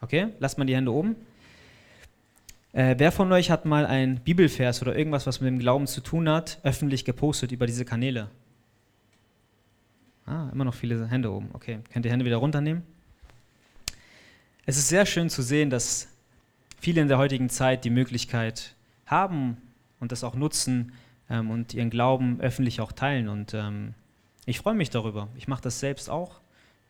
[0.00, 1.14] Okay, lasst mal die Hände oben.
[2.72, 6.00] Äh, wer von euch hat mal ein Bibelvers oder irgendwas, was mit dem Glauben zu
[6.00, 8.30] tun hat, öffentlich gepostet über diese Kanäle?
[10.24, 11.50] Ah, immer noch viele Hände oben.
[11.52, 12.82] Okay, könnt ihr Hände wieder runternehmen?
[14.64, 16.08] Es ist sehr schön zu sehen, dass
[16.80, 18.74] viele in der heutigen Zeit die Möglichkeit
[19.06, 19.56] haben
[20.00, 20.92] und das auch nutzen
[21.30, 23.28] ähm, und ihren Glauben öffentlich auch teilen.
[23.28, 23.94] Und ähm,
[24.46, 25.28] ich freue mich darüber.
[25.36, 26.40] Ich mache das selbst auch.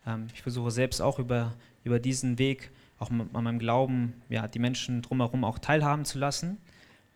[0.05, 4.59] Ähm, ich versuche selbst auch über, über diesen Weg auch an meinem Glauben ja, die
[4.59, 6.57] Menschen drumherum auch teilhaben zu lassen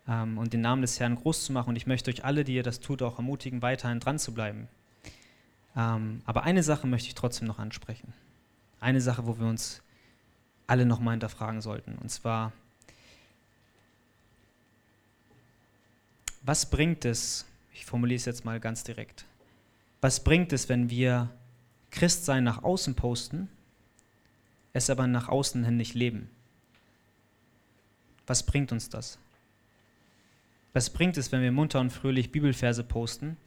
[0.08, 1.70] ähm, und den Namen des Herrn groß zu machen.
[1.70, 4.68] Und ich möchte euch alle, die ihr das tut, auch ermutigen, weiterhin dran zu bleiben.
[5.76, 8.12] Ähm, aber eine Sache möchte ich trotzdem noch ansprechen.
[8.80, 9.82] Eine Sache, wo wir uns
[10.66, 11.96] alle nochmal hinterfragen sollten.
[11.96, 12.52] Und zwar,
[16.44, 19.24] was bringt es, ich formuliere es jetzt mal ganz direkt,
[20.00, 21.30] Was bringt es, wenn wir
[21.90, 23.48] Christsein nach außen posten,
[24.74, 26.28] es aber nach außen hin nicht leben?
[28.26, 29.18] Was bringt uns das?
[30.74, 33.38] Was bringt es, wenn wir munter und fröhlich Bibelverse posten,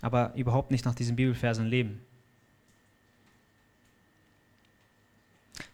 [0.00, 2.00] aber überhaupt nicht nach diesen Bibelversen leben?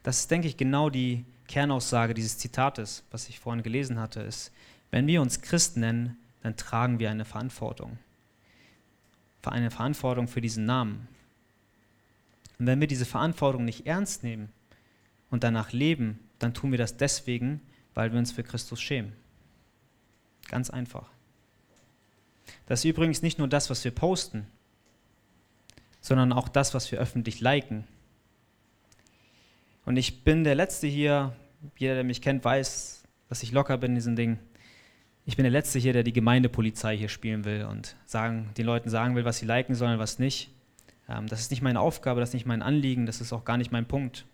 [0.02, 4.50] Das ist, denke ich, genau die Kernaussage dieses Zitates, was ich vorhin gelesen hatte, ist,
[4.90, 7.98] wenn wir uns Christ nennen, dann tragen wir eine Verantwortung.
[9.42, 11.08] Eine Verantwortung für diesen Namen.
[12.58, 14.50] Und wenn wir diese Verantwortung nicht ernst nehmen
[15.30, 17.60] und danach leben, dann tun wir das deswegen,
[17.94, 19.12] weil wir uns für Christus schämen.
[20.48, 21.08] Ganz einfach.
[22.66, 24.46] Das ist übrigens nicht nur das, was wir posten,
[26.00, 27.84] sondern auch das, was wir öffentlich liken.
[29.84, 31.34] Und ich bin der Letzte hier,
[31.76, 34.38] jeder, der mich kennt, weiß, dass ich locker bin in diesen Dingen.
[35.26, 38.88] Ich bin der Letzte hier, der die Gemeindepolizei hier spielen will und sagen, den Leuten
[38.88, 40.50] sagen will, was sie liken sollen, was nicht.
[41.08, 43.56] Ähm, das ist nicht meine Aufgabe, das ist nicht mein Anliegen, das ist auch gar
[43.56, 44.24] nicht mein Punkt.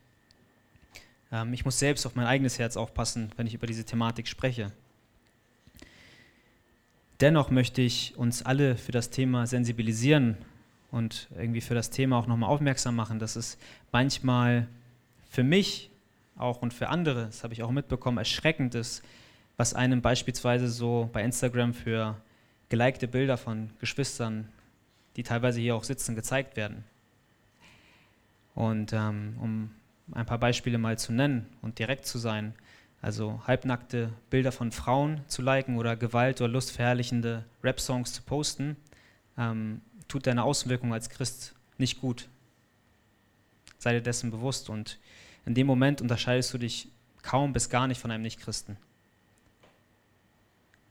[1.33, 4.73] Ähm, ich muss selbst auf mein eigenes Herz aufpassen, wenn ich über diese Thematik spreche.
[7.21, 10.37] Dennoch möchte ich uns alle für das Thema sensibilisieren
[10.91, 13.59] und irgendwie für das Thema auch nochmal aufmerksam machen, dass es
[13.91, 14.69] manchmal
[15.31, 15.91] für mich
[16.37, 19.03] auch und für andere, das habe ich auch mitbekommen, erschreckend ist,
[19.57, 22.21] was einem beispielsweise so bei Instagram für
[22.69, 24.49] gelikte Bilder von Geschwistern,
[25.17, 26.85] die teilweise hier auch sitzen, gezeigt werden.
[28.55, 29.71] Und ähm, um
[30.13, 32.55] ein paar Beispiele mal zu nennen und direkt zu sein,
[33.03, 38.77] also halbnackte Bilder von Frauen zu liken oder Gewalt oder lustverherrlichende Rap-Songs zu posten,
[39.39, 42.29] ähm, tut deine Außenwirkung als Christ nicht gut.
[43.79, 44.99] Sei dir dessen bewusst und
[45.45, 46.89] in dem Moment unterscheidest du dich
[47.23, 48.77] kaum bis gar nicht von einem Nichtchristen.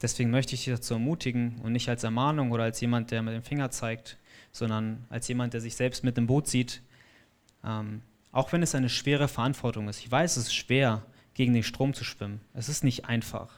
[0.02, 3.34] Deswegen möchte ich dich dazu ermutigen und nicht als Ermahnung oder als jemand, der mit
[3.34, 4.18] dem Finger zeigt,
[4.52, 6.82] sondern als jemand, der sich selbst mit im Boot sieht,
[7.64, 10.00] ähm, auch wenn es eine schwere Verantwortung ist.
[10.00, 12.42] Ich weiß, es ist schwer, gegen den Strom zu schwimmen.
[12.54, 13.54] Es ist nicht einfach.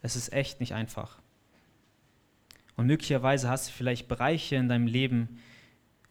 [0.00, 1.18] Es ist echt nicht einfach.
[2.76, 5.38] Und möglicherweise hast du vielleicht Bereiche in deinem Leben,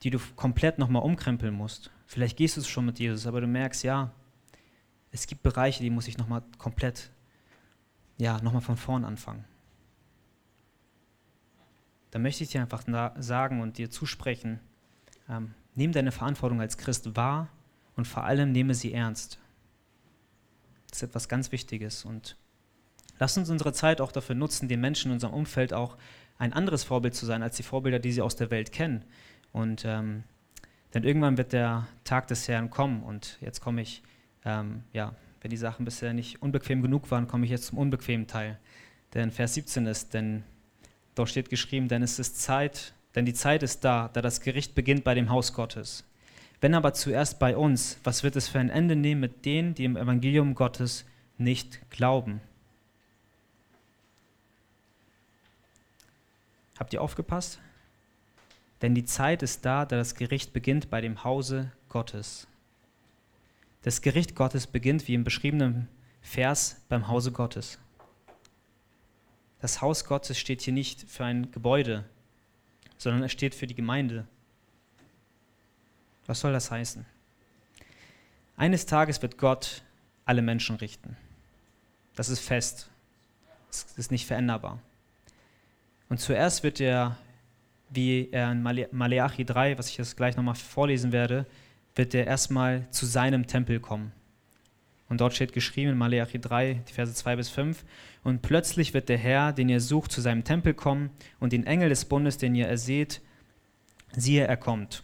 [0.03, 1.91] die du komplett nochmal umkrempeln musst.
[2.05, 4.11] Vielleicht gehst du es schon mit Jesus, aber du merkst, ja,
[5.11, 7.11] es gibt Bereiche, die muss ich nochmal komplett,
[8.17, 9.43] ja, nochmal von vorn anfangen.
[12.11, 12.83] Da möchte ich dir einfach
[13.17, 14.59] sagen und dir zusprechen,
[15.29, 17.47] ähm, nimm deine Verantwortung als Christ wahr
[17.95, 19.39] und vor allem nehme sie ernst.
[20.89, 22.35] Das ist etwas ganz Wichtiges und
[23.17, 25.97] lass uns unsere Zeit auch dafür nutzen, den Menschen in unserem Umfeld auch
[26.37, 29.05] ein anderes Vorbild zu sein als die Vorbilder, die sie aus der Welt kennen.
[29.53, 30.23] Und ähm,
[30.93, 34.03] denn irgendwann wird der Tag des Herrn kommen und jetzt komme ich,
[34.43, 38.27] ähm, ja, wenn die Sachen bisher nicht unbequem genug waren, komme ich jetzt zum unbequemen
[38.27, 38.59] Teil.
[39.13, 40.43] Denn Vers 17 ist, denn
[41.21, 44.73] dort steht geschrieben, denn es ist Zeit, denn die Zeit ist da, da das Gericht
[44.73, 46.03] beginnt bei dem Haus Gottes.
[46.61, 49.85] Wenn aber zuerst bei uns, was wird es für ein Ende nehmen mit denen, die
[49.85, 51.05] im Evangelium Gottes
[51.37, 52.41] nicht glauben?
[56.79, 57.59] Habt ihr aufgepasst?
[58.81, 62.47] Denn die Zeit ist da, da das Gericht beginnt bei dem Hause Gottes.
[63.83, 65.87] Das Gericht Gottes beginnt, wie im beschriebenen
[66.23, 67.77] Vers, beim Hause Gottes.
[69.61, 72.03] Das Haus Gottes steht hier nicht für ein Gebäude,
[72.97, 74.27] sondern es steht für die Gemeinde.
[76.25, 77.05] Was soll das heißen?
[78.57, 79.83] Eines Tages wird Gott
[80.25, 81.15] alle Menschen richten.
[82.15, 82.89] Das ist fest.
[83.69, 84.79] Das ist nicht veränderbar.
[86.09, 87.17] Und zuerst wird er
[87.91, 91.45] wie er in Maleachi 3, was ich jetzt gleich nochmal vorlesen werde,
[91.95, 94.13] wird er erstmal zu seinem Tempel kommen.
[95.11, 97.83] Und dort steht geschrieben in Maleachi 3, die Verse 2 bis 5,
[98.23, 101.09] und plötzlich wird der Herr, den ihr sucht, zu seinem Tempel kommen
[101.41, 103.19] und den Engel des Bundes, den ihr erseht,
[104.15, 105.03] siehe, er kommt.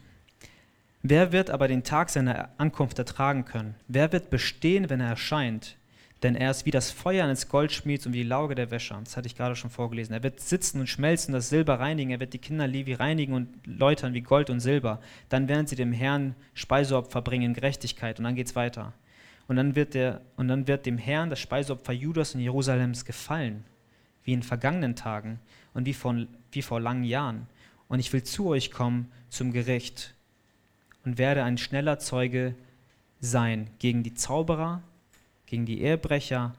[1.02, 3.76] Wer wird aber den Tag seiner Ankunft ertragen können?
[3.90, 5.76] Wer wird bestehen, wenn er erscheint?
[6.24, 9.02] Denn er ist wie das Feuer eines Goldschmieds und wie die Lauge der Wäscher.
[9.04, 10.14] Das hatte ich gerade schon vorgelesen.
[10.14, 12.12] Er wird sitzen und schmelzen, das Silber reinigen.
[12.12, 15.02] Er wird die Kinder Levi reinigen und läutern wie Gold und Silber.
[15.28, 18.20] Dann werden sie dem Herrn Speiseopfer bringen in Gerechtigkeit.
[18.20, 18.94] Und dann geht es weiter.
[19.48, 23.64] Und dann, wird der, und dann wird dem Herrn das Speiseopfer Judas und Jerusalems gefallen,
[24.24, 25.40] wie in vergangenen Tagen
[25.74, 26.16] und wie vor,
[26.52, 27.48] wie vor langen Jahren.
[27.88, 30.14] Und ich will zu euch kommen zum Gericht
[31.06, 32.56] und werde ein schneller Zeuge
[33.22, 34.82] sein gegen die Zauberer,
[35.46, 36.54] gegen die Ehebrecher,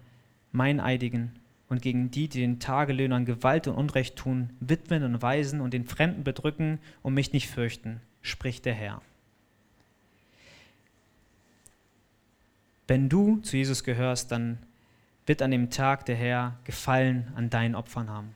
[0.53, 1.32] Meineidigen
[1.68, 5.84] und gegen die, die den Tagelöhnern Gewalt und Unrecht tun, Witwen und Waisen und den
[5.84, 9.03] Fremden bedrücken und mich nicht fürchten, spricht der Herr.
[12.89, 14.59] Wenn du zu Jesus gehörst, dann
[15.26, 18.34] wird an dem Tag der Herr Gefallen an deinen Opfern haben.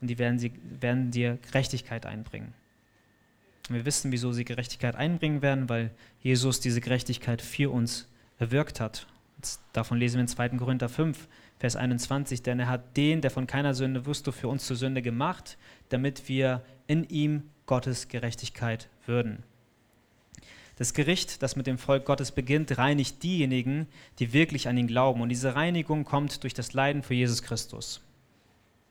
[0.00, 2.54] und die werden, sie, werden dir Gerechtigkeit einbringen.
[3.68, 5.90] Und wir wissen, wieso sie Gerechtigkeit einbringen werden, weil
[6.22, 8.08] Jesus diese Gerechtigkeit für uns
[8.38, 9.06] erwirkt hat.
[9.72, 10.50] Davon lesen wir in 2.
[10.50, 11.28] Korinther 5,
[11.58, 15.02] Vers 21, denn er hat den, der von keiner Sünde wusste, für uns zur Sünde
[15.02, 15.58] gemacht,
[15.88, 19.42] damit wir in ihm Gottes Gerechtigkeit würden.
[20.78, 23.88] Das Gericht, das mit dem Volk Gottes beginnt, reinigt diejenigen,
[24.20, 25.20] die wirklich an ihn glauben.
[25.20, 28.00] Und diese Reinigung kommt durch das Leiden für Jesus Christus.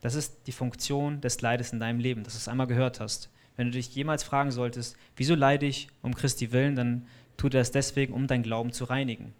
[0.02, 3.30] Das ist die Funktion des Leides in deinem Leben, dass du es einmal gehört hast.
[3.56, 7.08] Wenn du dich jemals fragen solltest, wieso leide ich um Christi willen, dann
[7.38, 9.34] tut er es deswegen, um dein Glauben zu reinigen.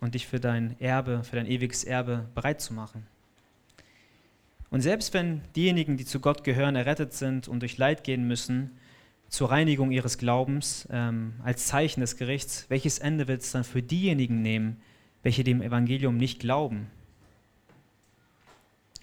[0.00, 3.04] Und dich für dein Erbe, für dein ewiges Erbe bereit zu machen.
[4.70, 8.70] Und selbst wenn diejenigen, die zu Gott gehören, errettet sind und durch Leid gehen müssen,
[9.30, 13.82] zur Reinigung ihres Glaubens ähm, als Zeichen des Gerichts, welches Ende wird es dann für
[13.82, 14.82] diejenigen nehmen,
[15.22, 16.88] welche dem Evangelium nicht glauben?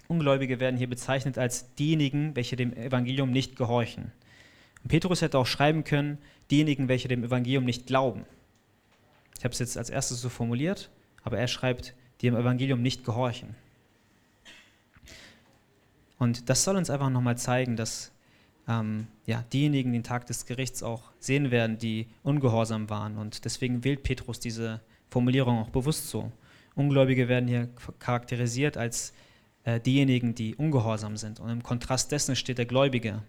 [0.10, 4.12] Ungläubige werden hier bezeichnet als diejenigen, welche dem Evangelium nicht gehorchen.
[4.84, 6.18] Und Petrus hätte auch schreiben können,
[6.52, 8.26] diejenigen, welche dem Evangelium nicht glauben.
[9.38, 10.90] Ich habe es jetzt als erstes so formuliert,
[11.24, 13.56] aber er schreibt, die dem Evangelium nicht gehorchen.
[16.20, 18.12] Und das soll uns einfach nochmal zeigen, dass
[18.68, 23.18] ähm, ja, diejenigen den Tag des Gerichts auch sehen werden, die ungehorsam waren.
[23.18, 26.32] Und deswegen wählt Petrus diese Formulierung auch bewusst so.
[26.76, 29.14] Ungläubige werden hier charakterisiert als
[29.64, 31.40] äh, diejenigen, die ungehorsam sind.
[31.40, 33.24] Und im Kontrast dessen steht der Gläubige,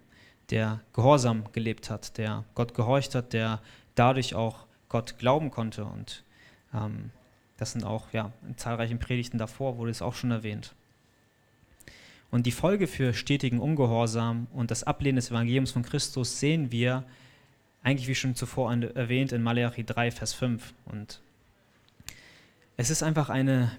[0.49, 3.61] der gehorsam gelebt hat, der Gott gehorcht hat, der
[3.95, 5.85] dadurch auch Gott glauben konnte.
[5.85, 6.23] Und
[6.73, 7.11] ähm,
[7.57, 10.75] das sind auch ja, in zahlreichen Predigten davor, wurde es auch schon erwähnt.
[12.31, 17.03] Und die Folge für stetigen Ungehorsam und das Ablehnen des Evangeliums von Christus sehen wir
[17.81, 20.73] eigentlich wie schon zuvor erwähnt in Malachi 3, Vers 5.
[20.85, 21.21] Und
[22.77, 23.71] es ist einfach eine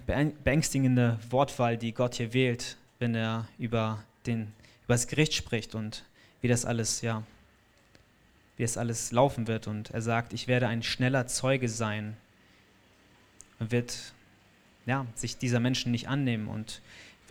[0.43, 6.03] beängstigende Wortwahl, die Gott hier wählt, wenn er über, den, über das Gericht spricht und
[6.41, 7.23] wie das alles, ja,
[8.57, 9.67] wie es alles laufen wird.
[9.67, 12.17] Und er sagt, ich werde ein schneller Zeuge sein.
[13.59, 14.13] Er wird
[14.85, 16.81] ja, sich dieser Menschen nicht annehmen und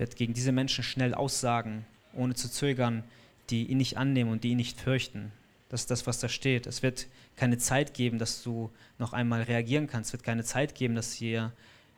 [0.00, 1.84] wird gegen diese Menschen schnell aussagen,
[2.14, 3.04] ohne zu zögern,
[3.50, 5.30] die ihn nicht annehmen und die ihn nicht fürchten.
[5.68, 6.66] Das ist das, was da steht.
[6.66, 10.08] Es wird keine Zeit geben, dass du noch einmal reagieren kannst.
[10.08, 11.52] Es wird keine Zeit geben, dass, hier,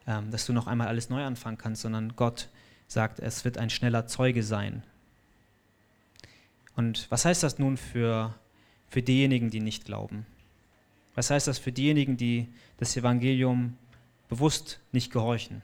[0.06, 2.48] ähm, dass du noch einmal alles neu anfangen kannst, sondern Gott
[2.88, 4.82] sagt, es wird ein schneller Zeuge sein.
[6.74, 8.34] Und was heißt das nun für,
[8.88, 10.26] für diejenigen, die nicht glauben?
[11.14, 12.48] Was heißt das für diejenigen, die
[12.78, 13.76] das Evangelium
[14.28, 15.62] bewusst nicht gehorchen?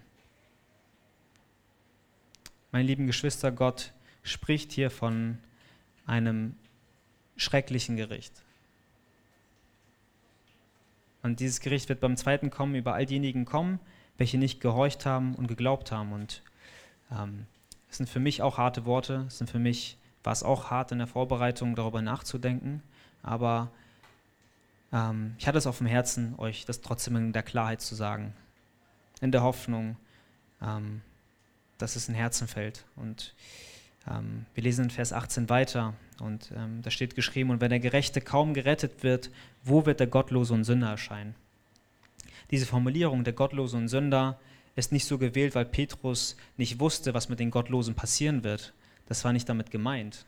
[2.70, 3.92] Meine lieben Geschwister, Gott
[4.22, 5.38] spricht hier von
[6.06, 6.54] einem
[7.36, 8.42] schrecklichen Gericht.
[11.22, 13.80] Und dieses Gericht wird beim zweiten Kommen über all diejenigen kommen,
[14.18, 16.12] welche nicht gehorcht haben und geglaubt haben.
[16.12, 16.42] Und
[17.10, 17.46] ähm,
[17.90, 19.24] es sind für mich auch harte Worte.
[19.28, 22.82] Es sind für mich war es auch hart in der Vorbereitung, darüber nachzudenken.
[23.22, 23.70] Aber
[24.92, 28.34] ähm, ich hatte es auf dem Herzen, euch das trotzdem in der Klarheit zu sagen.
[29.20, 29.96] In der Hoffnung,
[30.62, 31.00] ähm,
[31.78, 32.84] dass es in Herzen fällt.
[32.96, 33.34] Und
[34.08, 37.80] ähm, wir lesen in Vers 18 weiter und ähm, da steht geschrieben, und wenn der
[37.80, 39.30] Gerechte kaum gerettet wird,
[39.62, 41.34] wo wird der Gottlose und Sünder erscheinen?
[42.50, 44.38] Diese Formulierung, der Gottlose und Sünder,
[44.74, 48.72] ist nicht so gewählt, weil Petrus nicht wusste, was mit den Gottlosen passieren wird.
[49.06, 50.24] Das war nicht damit gemeint,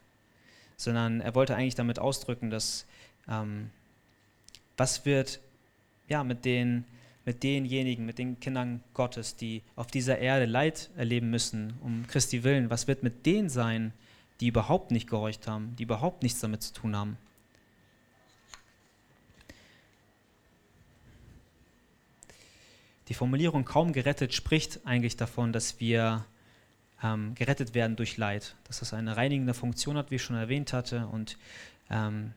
[0.76, 2.86] sondern er wollte eigentlich damit ausdrücken, dass
[3.28, 3.70] ähm,
[4.76, 5.40] was wird
[6.09, 6.84] ja, mit den
[7.31, 12.43] mit denjenigen, mit den Kindern Gottes, die auf dieser Erde Leid erleben müssen, um Christi
[12.43, 13.93] willen, was wird mit denen sein,
[14.41, 17.16] die überhaupt nicht gehorcht haben, die überhaupt nichts damit zu tun haben?
[23.07, 26.24] Die Formulierung kaum gerettet spricht eigentlich davon, dass wir
[27.01, 30.72] ähm, gerettet werden durch Leid, dass das eine reinigende Funktion hat, wie ich schon erwähnt
[30.72, 31.39] hatte, und
[31.91, 32.33] ähm,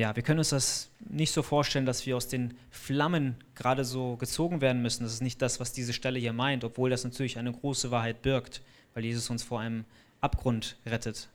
[0.00, 4.16] ja, wir können uns das nicht so vorstellen, dass wir aus den Flammen gerade so
[4.16, 5.02] gezogen werden müssen.
[5.02, 8.22] Das ist nicht das, was diese Stelle hier meint, obwohl das natürlich eine große Wahrheit
[8.22, 8.62] birgt,
[8.94, 9.84] weil Jesus uns vor einem
[10.22, 11.28] Abgrund rettet.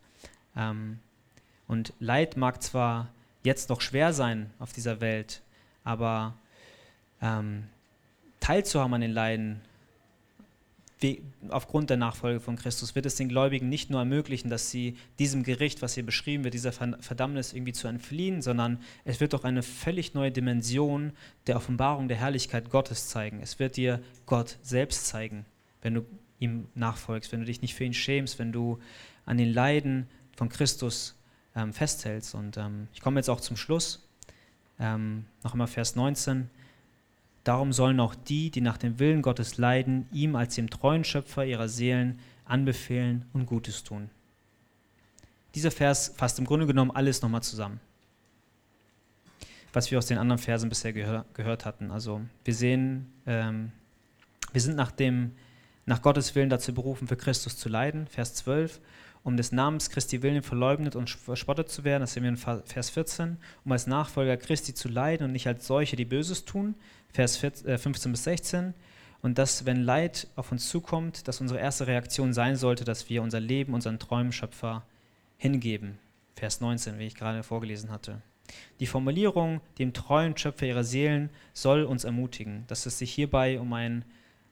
[0.57, 0.97] Ähm,
[1.67, 3.09] und Leid mag zwar
[3.43, 5.43] jetzt noch schwer sein auf dieser Welt,
[5.83, 6.33] aber
[7.21, 7.67] ähm,
[8.39, 9.61] teilzuhaben an den Leiden
[11.49, 15.43] aufgrund der Nachfolge von Christus wird es den Gläubigen nicht nur ermöglichen, dass sie diesem
[15.43, 19.63] Gericht, was hier beschrieben wird, dieser Verdammnis irgendwie zu entfliehen, sondern es wird auch eine
[19.63, 21.13] völlig neue Dimension
[21.47, 23.39] der Offenbarung der Herrlichkeit Gottes zeigen.
[23.41, 25.45] Es wird dir Gott selbst zeigen,
[25.81, 26.05] wenn du
[26.39, 28.79] ihm nachfolgst, wenn du dich nicht für ihn schämst, wenn du
[29.25, 31.15] an den Leiden von Christus
[31.55, 32.35] ähm, festhältst.
[32.35, 34.07] Und ähm, ich komme jetzt auch zum Schluss.
[34.79, 36.49] Ähm, noch einmal Vers 19.
[37.45, 41.45] Darum sollen auch die, die nach dem Willen Gottes leiden, ihm als dem treuen Schöpfer
[41.45, 44.09] ihrer Seelen anbefehlen und Gutes tun.
[45.53, 47.79] Dieser Vers fasst im Grunde genommen alles nochmal zusammen,
[49.73, 51.91] was wir aus den anderen Versen bisher gehör gehört hatten.
[51.91, 53.71] Also wir sehen, ähm,
[54.51, 55.33] wir sind nach, dem,
[55.85, 58.81] nach Gottes Willen dazu berufen, für Christus zu leiden, Vers 12,
[59.21, 62.89] um des Namens Christi willen verleugnet und verspottet zu werden, das sehen wir in Vers
[62.89, 66.73] 14, um als Nachfolger Christi zu leiden und nicht als solche, die Böses tun,
[67.13, 68.73] Vers 15 bis 16,
[69.21, 73.23] und dass, wenn Leid auf uns zukommt, dass unsere erste Reaktion sein sollte, dass wir
[73.23, 74.83] unser Leben, unseren Träumen Schöpfer
[75.37, 75.97] hingeben.
[76.35, 78.21] Vers 19, wie ich gerade vorgelesen hatte.
[78.79, 83.73] Die Formulierung, dem treuen Schöpfer ihrer Seelen, soll uns ermutigen, dass es sich hierbei um
[83.73, 84.05] einen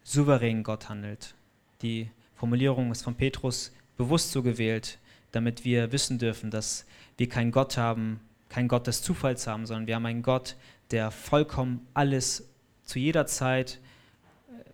[0.04, 1.36] souveränen Gott handelt.
[1.84, 4.98] Die Formulierung ist von Petrus bewusst so gewählt,
[5.32, 6.86] damit wir wissen dürfen, dass
[7.18, 8.20] wir keinen Gott haben,
[8.54, 10.56] keinen Gott des Zufalls haben, sondern wir haben einen Gott,
[10.92, 12.48] der vollkommen alles
[12.84, 13.80] zu jeder Zeit,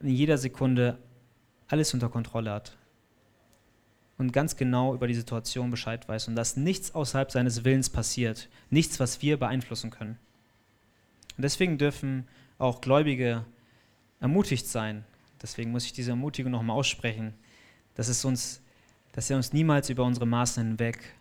[0.02, 0.98] in jeder Sekunde
[1.70, 2.78] alles unter Kontrolle hat
[4.18, 8.50] und ganz genau über die Situation Bescheid weiß und dass nichts außerhalb seines Willens passiert,
[8.70, 10.20] nichts, was wir beeinflussen können.
[11.38, 12.28] Und deswegen dürfen
[12.58, 13.46] auch Gläubige
[14.20, 15.06] ermutigt sein.
[15.42, 17.34] Deswegen muss ich diese Ermutigung nochmal aussprechen,
[17.96, 18.62] dass, es uns,
[19.14, 21.14] dass er uns niemals über unsere Maßen hinweg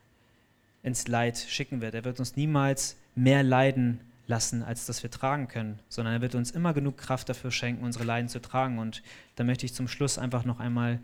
[0.88, 1.94] ins Leid schicken wird.
[1.94, 6.34] Er wird uns niemals mehr leiden lassen, als dass wir tragen können, sondern er wird
[6.34, 8.78] uns immer genug Kraft dafür schenken, unsere Leiden zu tragen.
[8.78, 9.02] Und
[9.36, 11.00] da möchte ich zum Schluss einfach noch einmal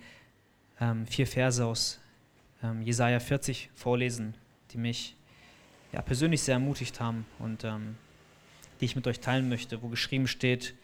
[0.80, 2.00] ähm, vier Verse aus
[2.62, 4.34] ähm, Jesaja 40 vorlesen,
[4.72, 5.16] die mich
[5.92, 7.96] ja, persönlich sehr ermutigt haben und ähm,
[8.80, 10.74] die ich mit euch teilen möchte, wo geschrieben steht: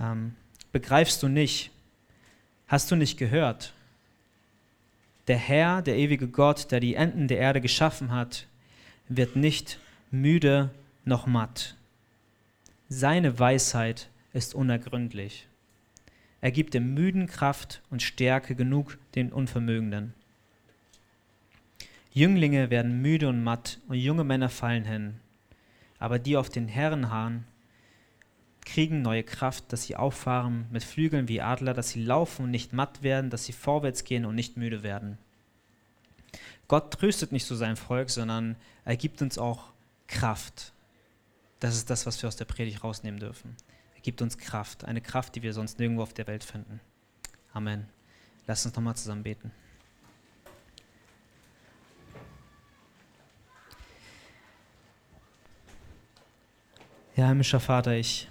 [0.00, 0.36] ähm,
[0.72, 1.72] Begreifst du nicht?
[2.68, 3.74] Hast du nicht gehört?
[5.30, 8.48] Der Herr, der ewige Gott, der die Enden der Erde geschaffen hat,
[9.08, 9.78] wird nicht
[10.10, 10.70] müde
[11.04, 11.76] noch matt.
[12.88, 15.46] Seine Weisheit ist unergründlich.
[16.40, 20.14] Er gibt dem Müden Kraft und Stärke genug den Unvermögenden.
[22.12, 25.20] Jünglinge werden müde und matt und junge Männer fallen hin.
[26.00, 27.44] Aber die auf den Herren harren,
[28.72, 32.72] kriegen neue Kraft, dass sie auffahren mit Flügeln wie Adler, dass sie laufen und nicht
[32.72, 35.18] matt werden, dass sie vorwärts gehen und nicht müde werden.
[36.68, 38.54] Gott tröstet nicht so sein Volk, sondern
[38.84, 39.64] er gibt uns auch
[40.06, 40.72] Kraft.
[41.58, 43.56] Das ist das, was wir aus der Predigt rausnehmen dürfen.
[43.96, 46.80] Er gibt uns Kraft, eine Kraft, die wir sonst nirgendwo auf der Welt finden.
[47.52, 47.88] Amen.
[48.46, 49.50] Lass uns nochmal zusammen beten.
[57.16, 58.29] Ja, himmlischer Vater, ich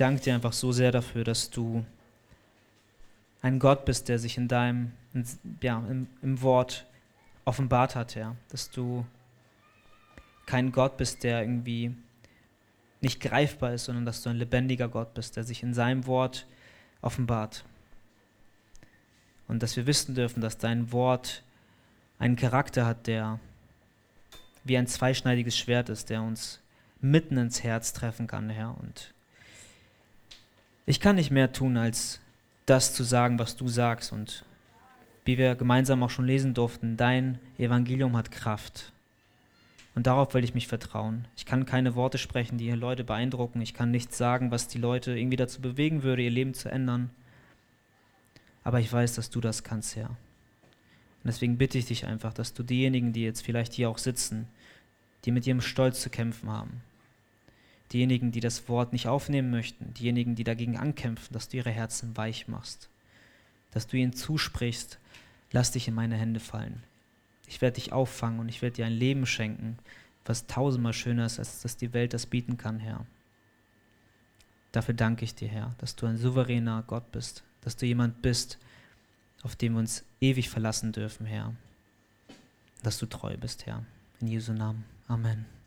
[0.00, 1.84] danke dir einfach so sehr dafür, dass du
[3.42, 4.92] ein Gott bist, der sich in deinem,
[5.62, 6.86] ja, im, im Wort
[7.44, 8.36] offenbart hat, ja.
[8.48, 9.06] Dass du
[10.46, 11.94] kein Gott bist, der irgendwie
[13.00, 16.46] nicht greifbar ist, sondern dass du ein lebendiger Gott bist, der sich in seinem Wort
[17.00, 17.64] offenbart.
[19.48, 21.42] Und dass wir wissen dürfen, dass dein Wort
[22.18, 23.40] einen Charakter hat, der
[24.64, 26.60] wie ein zweischneidiges Schwert ist, der uns
[27.00, 28.76] mitten ins Herz treffen kann, Herr.
[28.78, 29.14] Und
[30.86, 32.20] ich kann nicht mehr tun, als
[32.66, 34.12] das zu sagen, was du sagst.
[34.12, 34.44] Und
[35.24, 38.92] wie wir gemeinsam auch schon lesen durften, dein Evangelium hat Kraft.
[39.94, 41.26] Und darauf will ich mich vertrauen.
[41.36, 43.60] Ich kann keine Worte sprechen, die Leute beeindrucken.
[43.60, 47.10] Ich kann nichts sagen, was die Leute irgendwie dazu bewegen würde, ihr Leben zu ändern.
[48.62, 50.08] Aber ich weiß, dass du das kannst, Herr.
[50.08, 54.46] Und deswegen bitte ich dich einfach, dass du diejenigen, die jetzt vielleicht hier auch sitzen,
[55.24, 56.80] die mit ihrem Stolz zu kämpfen haben,
[57.92, 62.16] diejenigen, die das Wort nicht aufnehmen möchten, diejenigen, die dagegen ankämpfen, dass du ihre Herzen
[62.16, 62.88] weich machst,
[63.70, 64.98] dass du ihnen zusprichst,
[65.52, 66.82] lass dich in meine Hände fallen.
[67.46, 69.78] Ich werde dich auffangen und ich werde dir ein Leben schenken,
[70.24, 73.06] was tausendmal schöner ist, als dass die Welt das bieten kann, Herr.
[74.72, 78.58] Dafür danke ich dir, Herr, dass du ein souveräner Gott bist, dass du jemand bist,
[79.42, 81.54] auf den wir uns ewig verlassen dürfen, Herr.
[82.82, 83.84] Dass du treu bist, Herr.
[84.20, 84.84] In Jesu Namen.
[85.08, 85.59] Amen.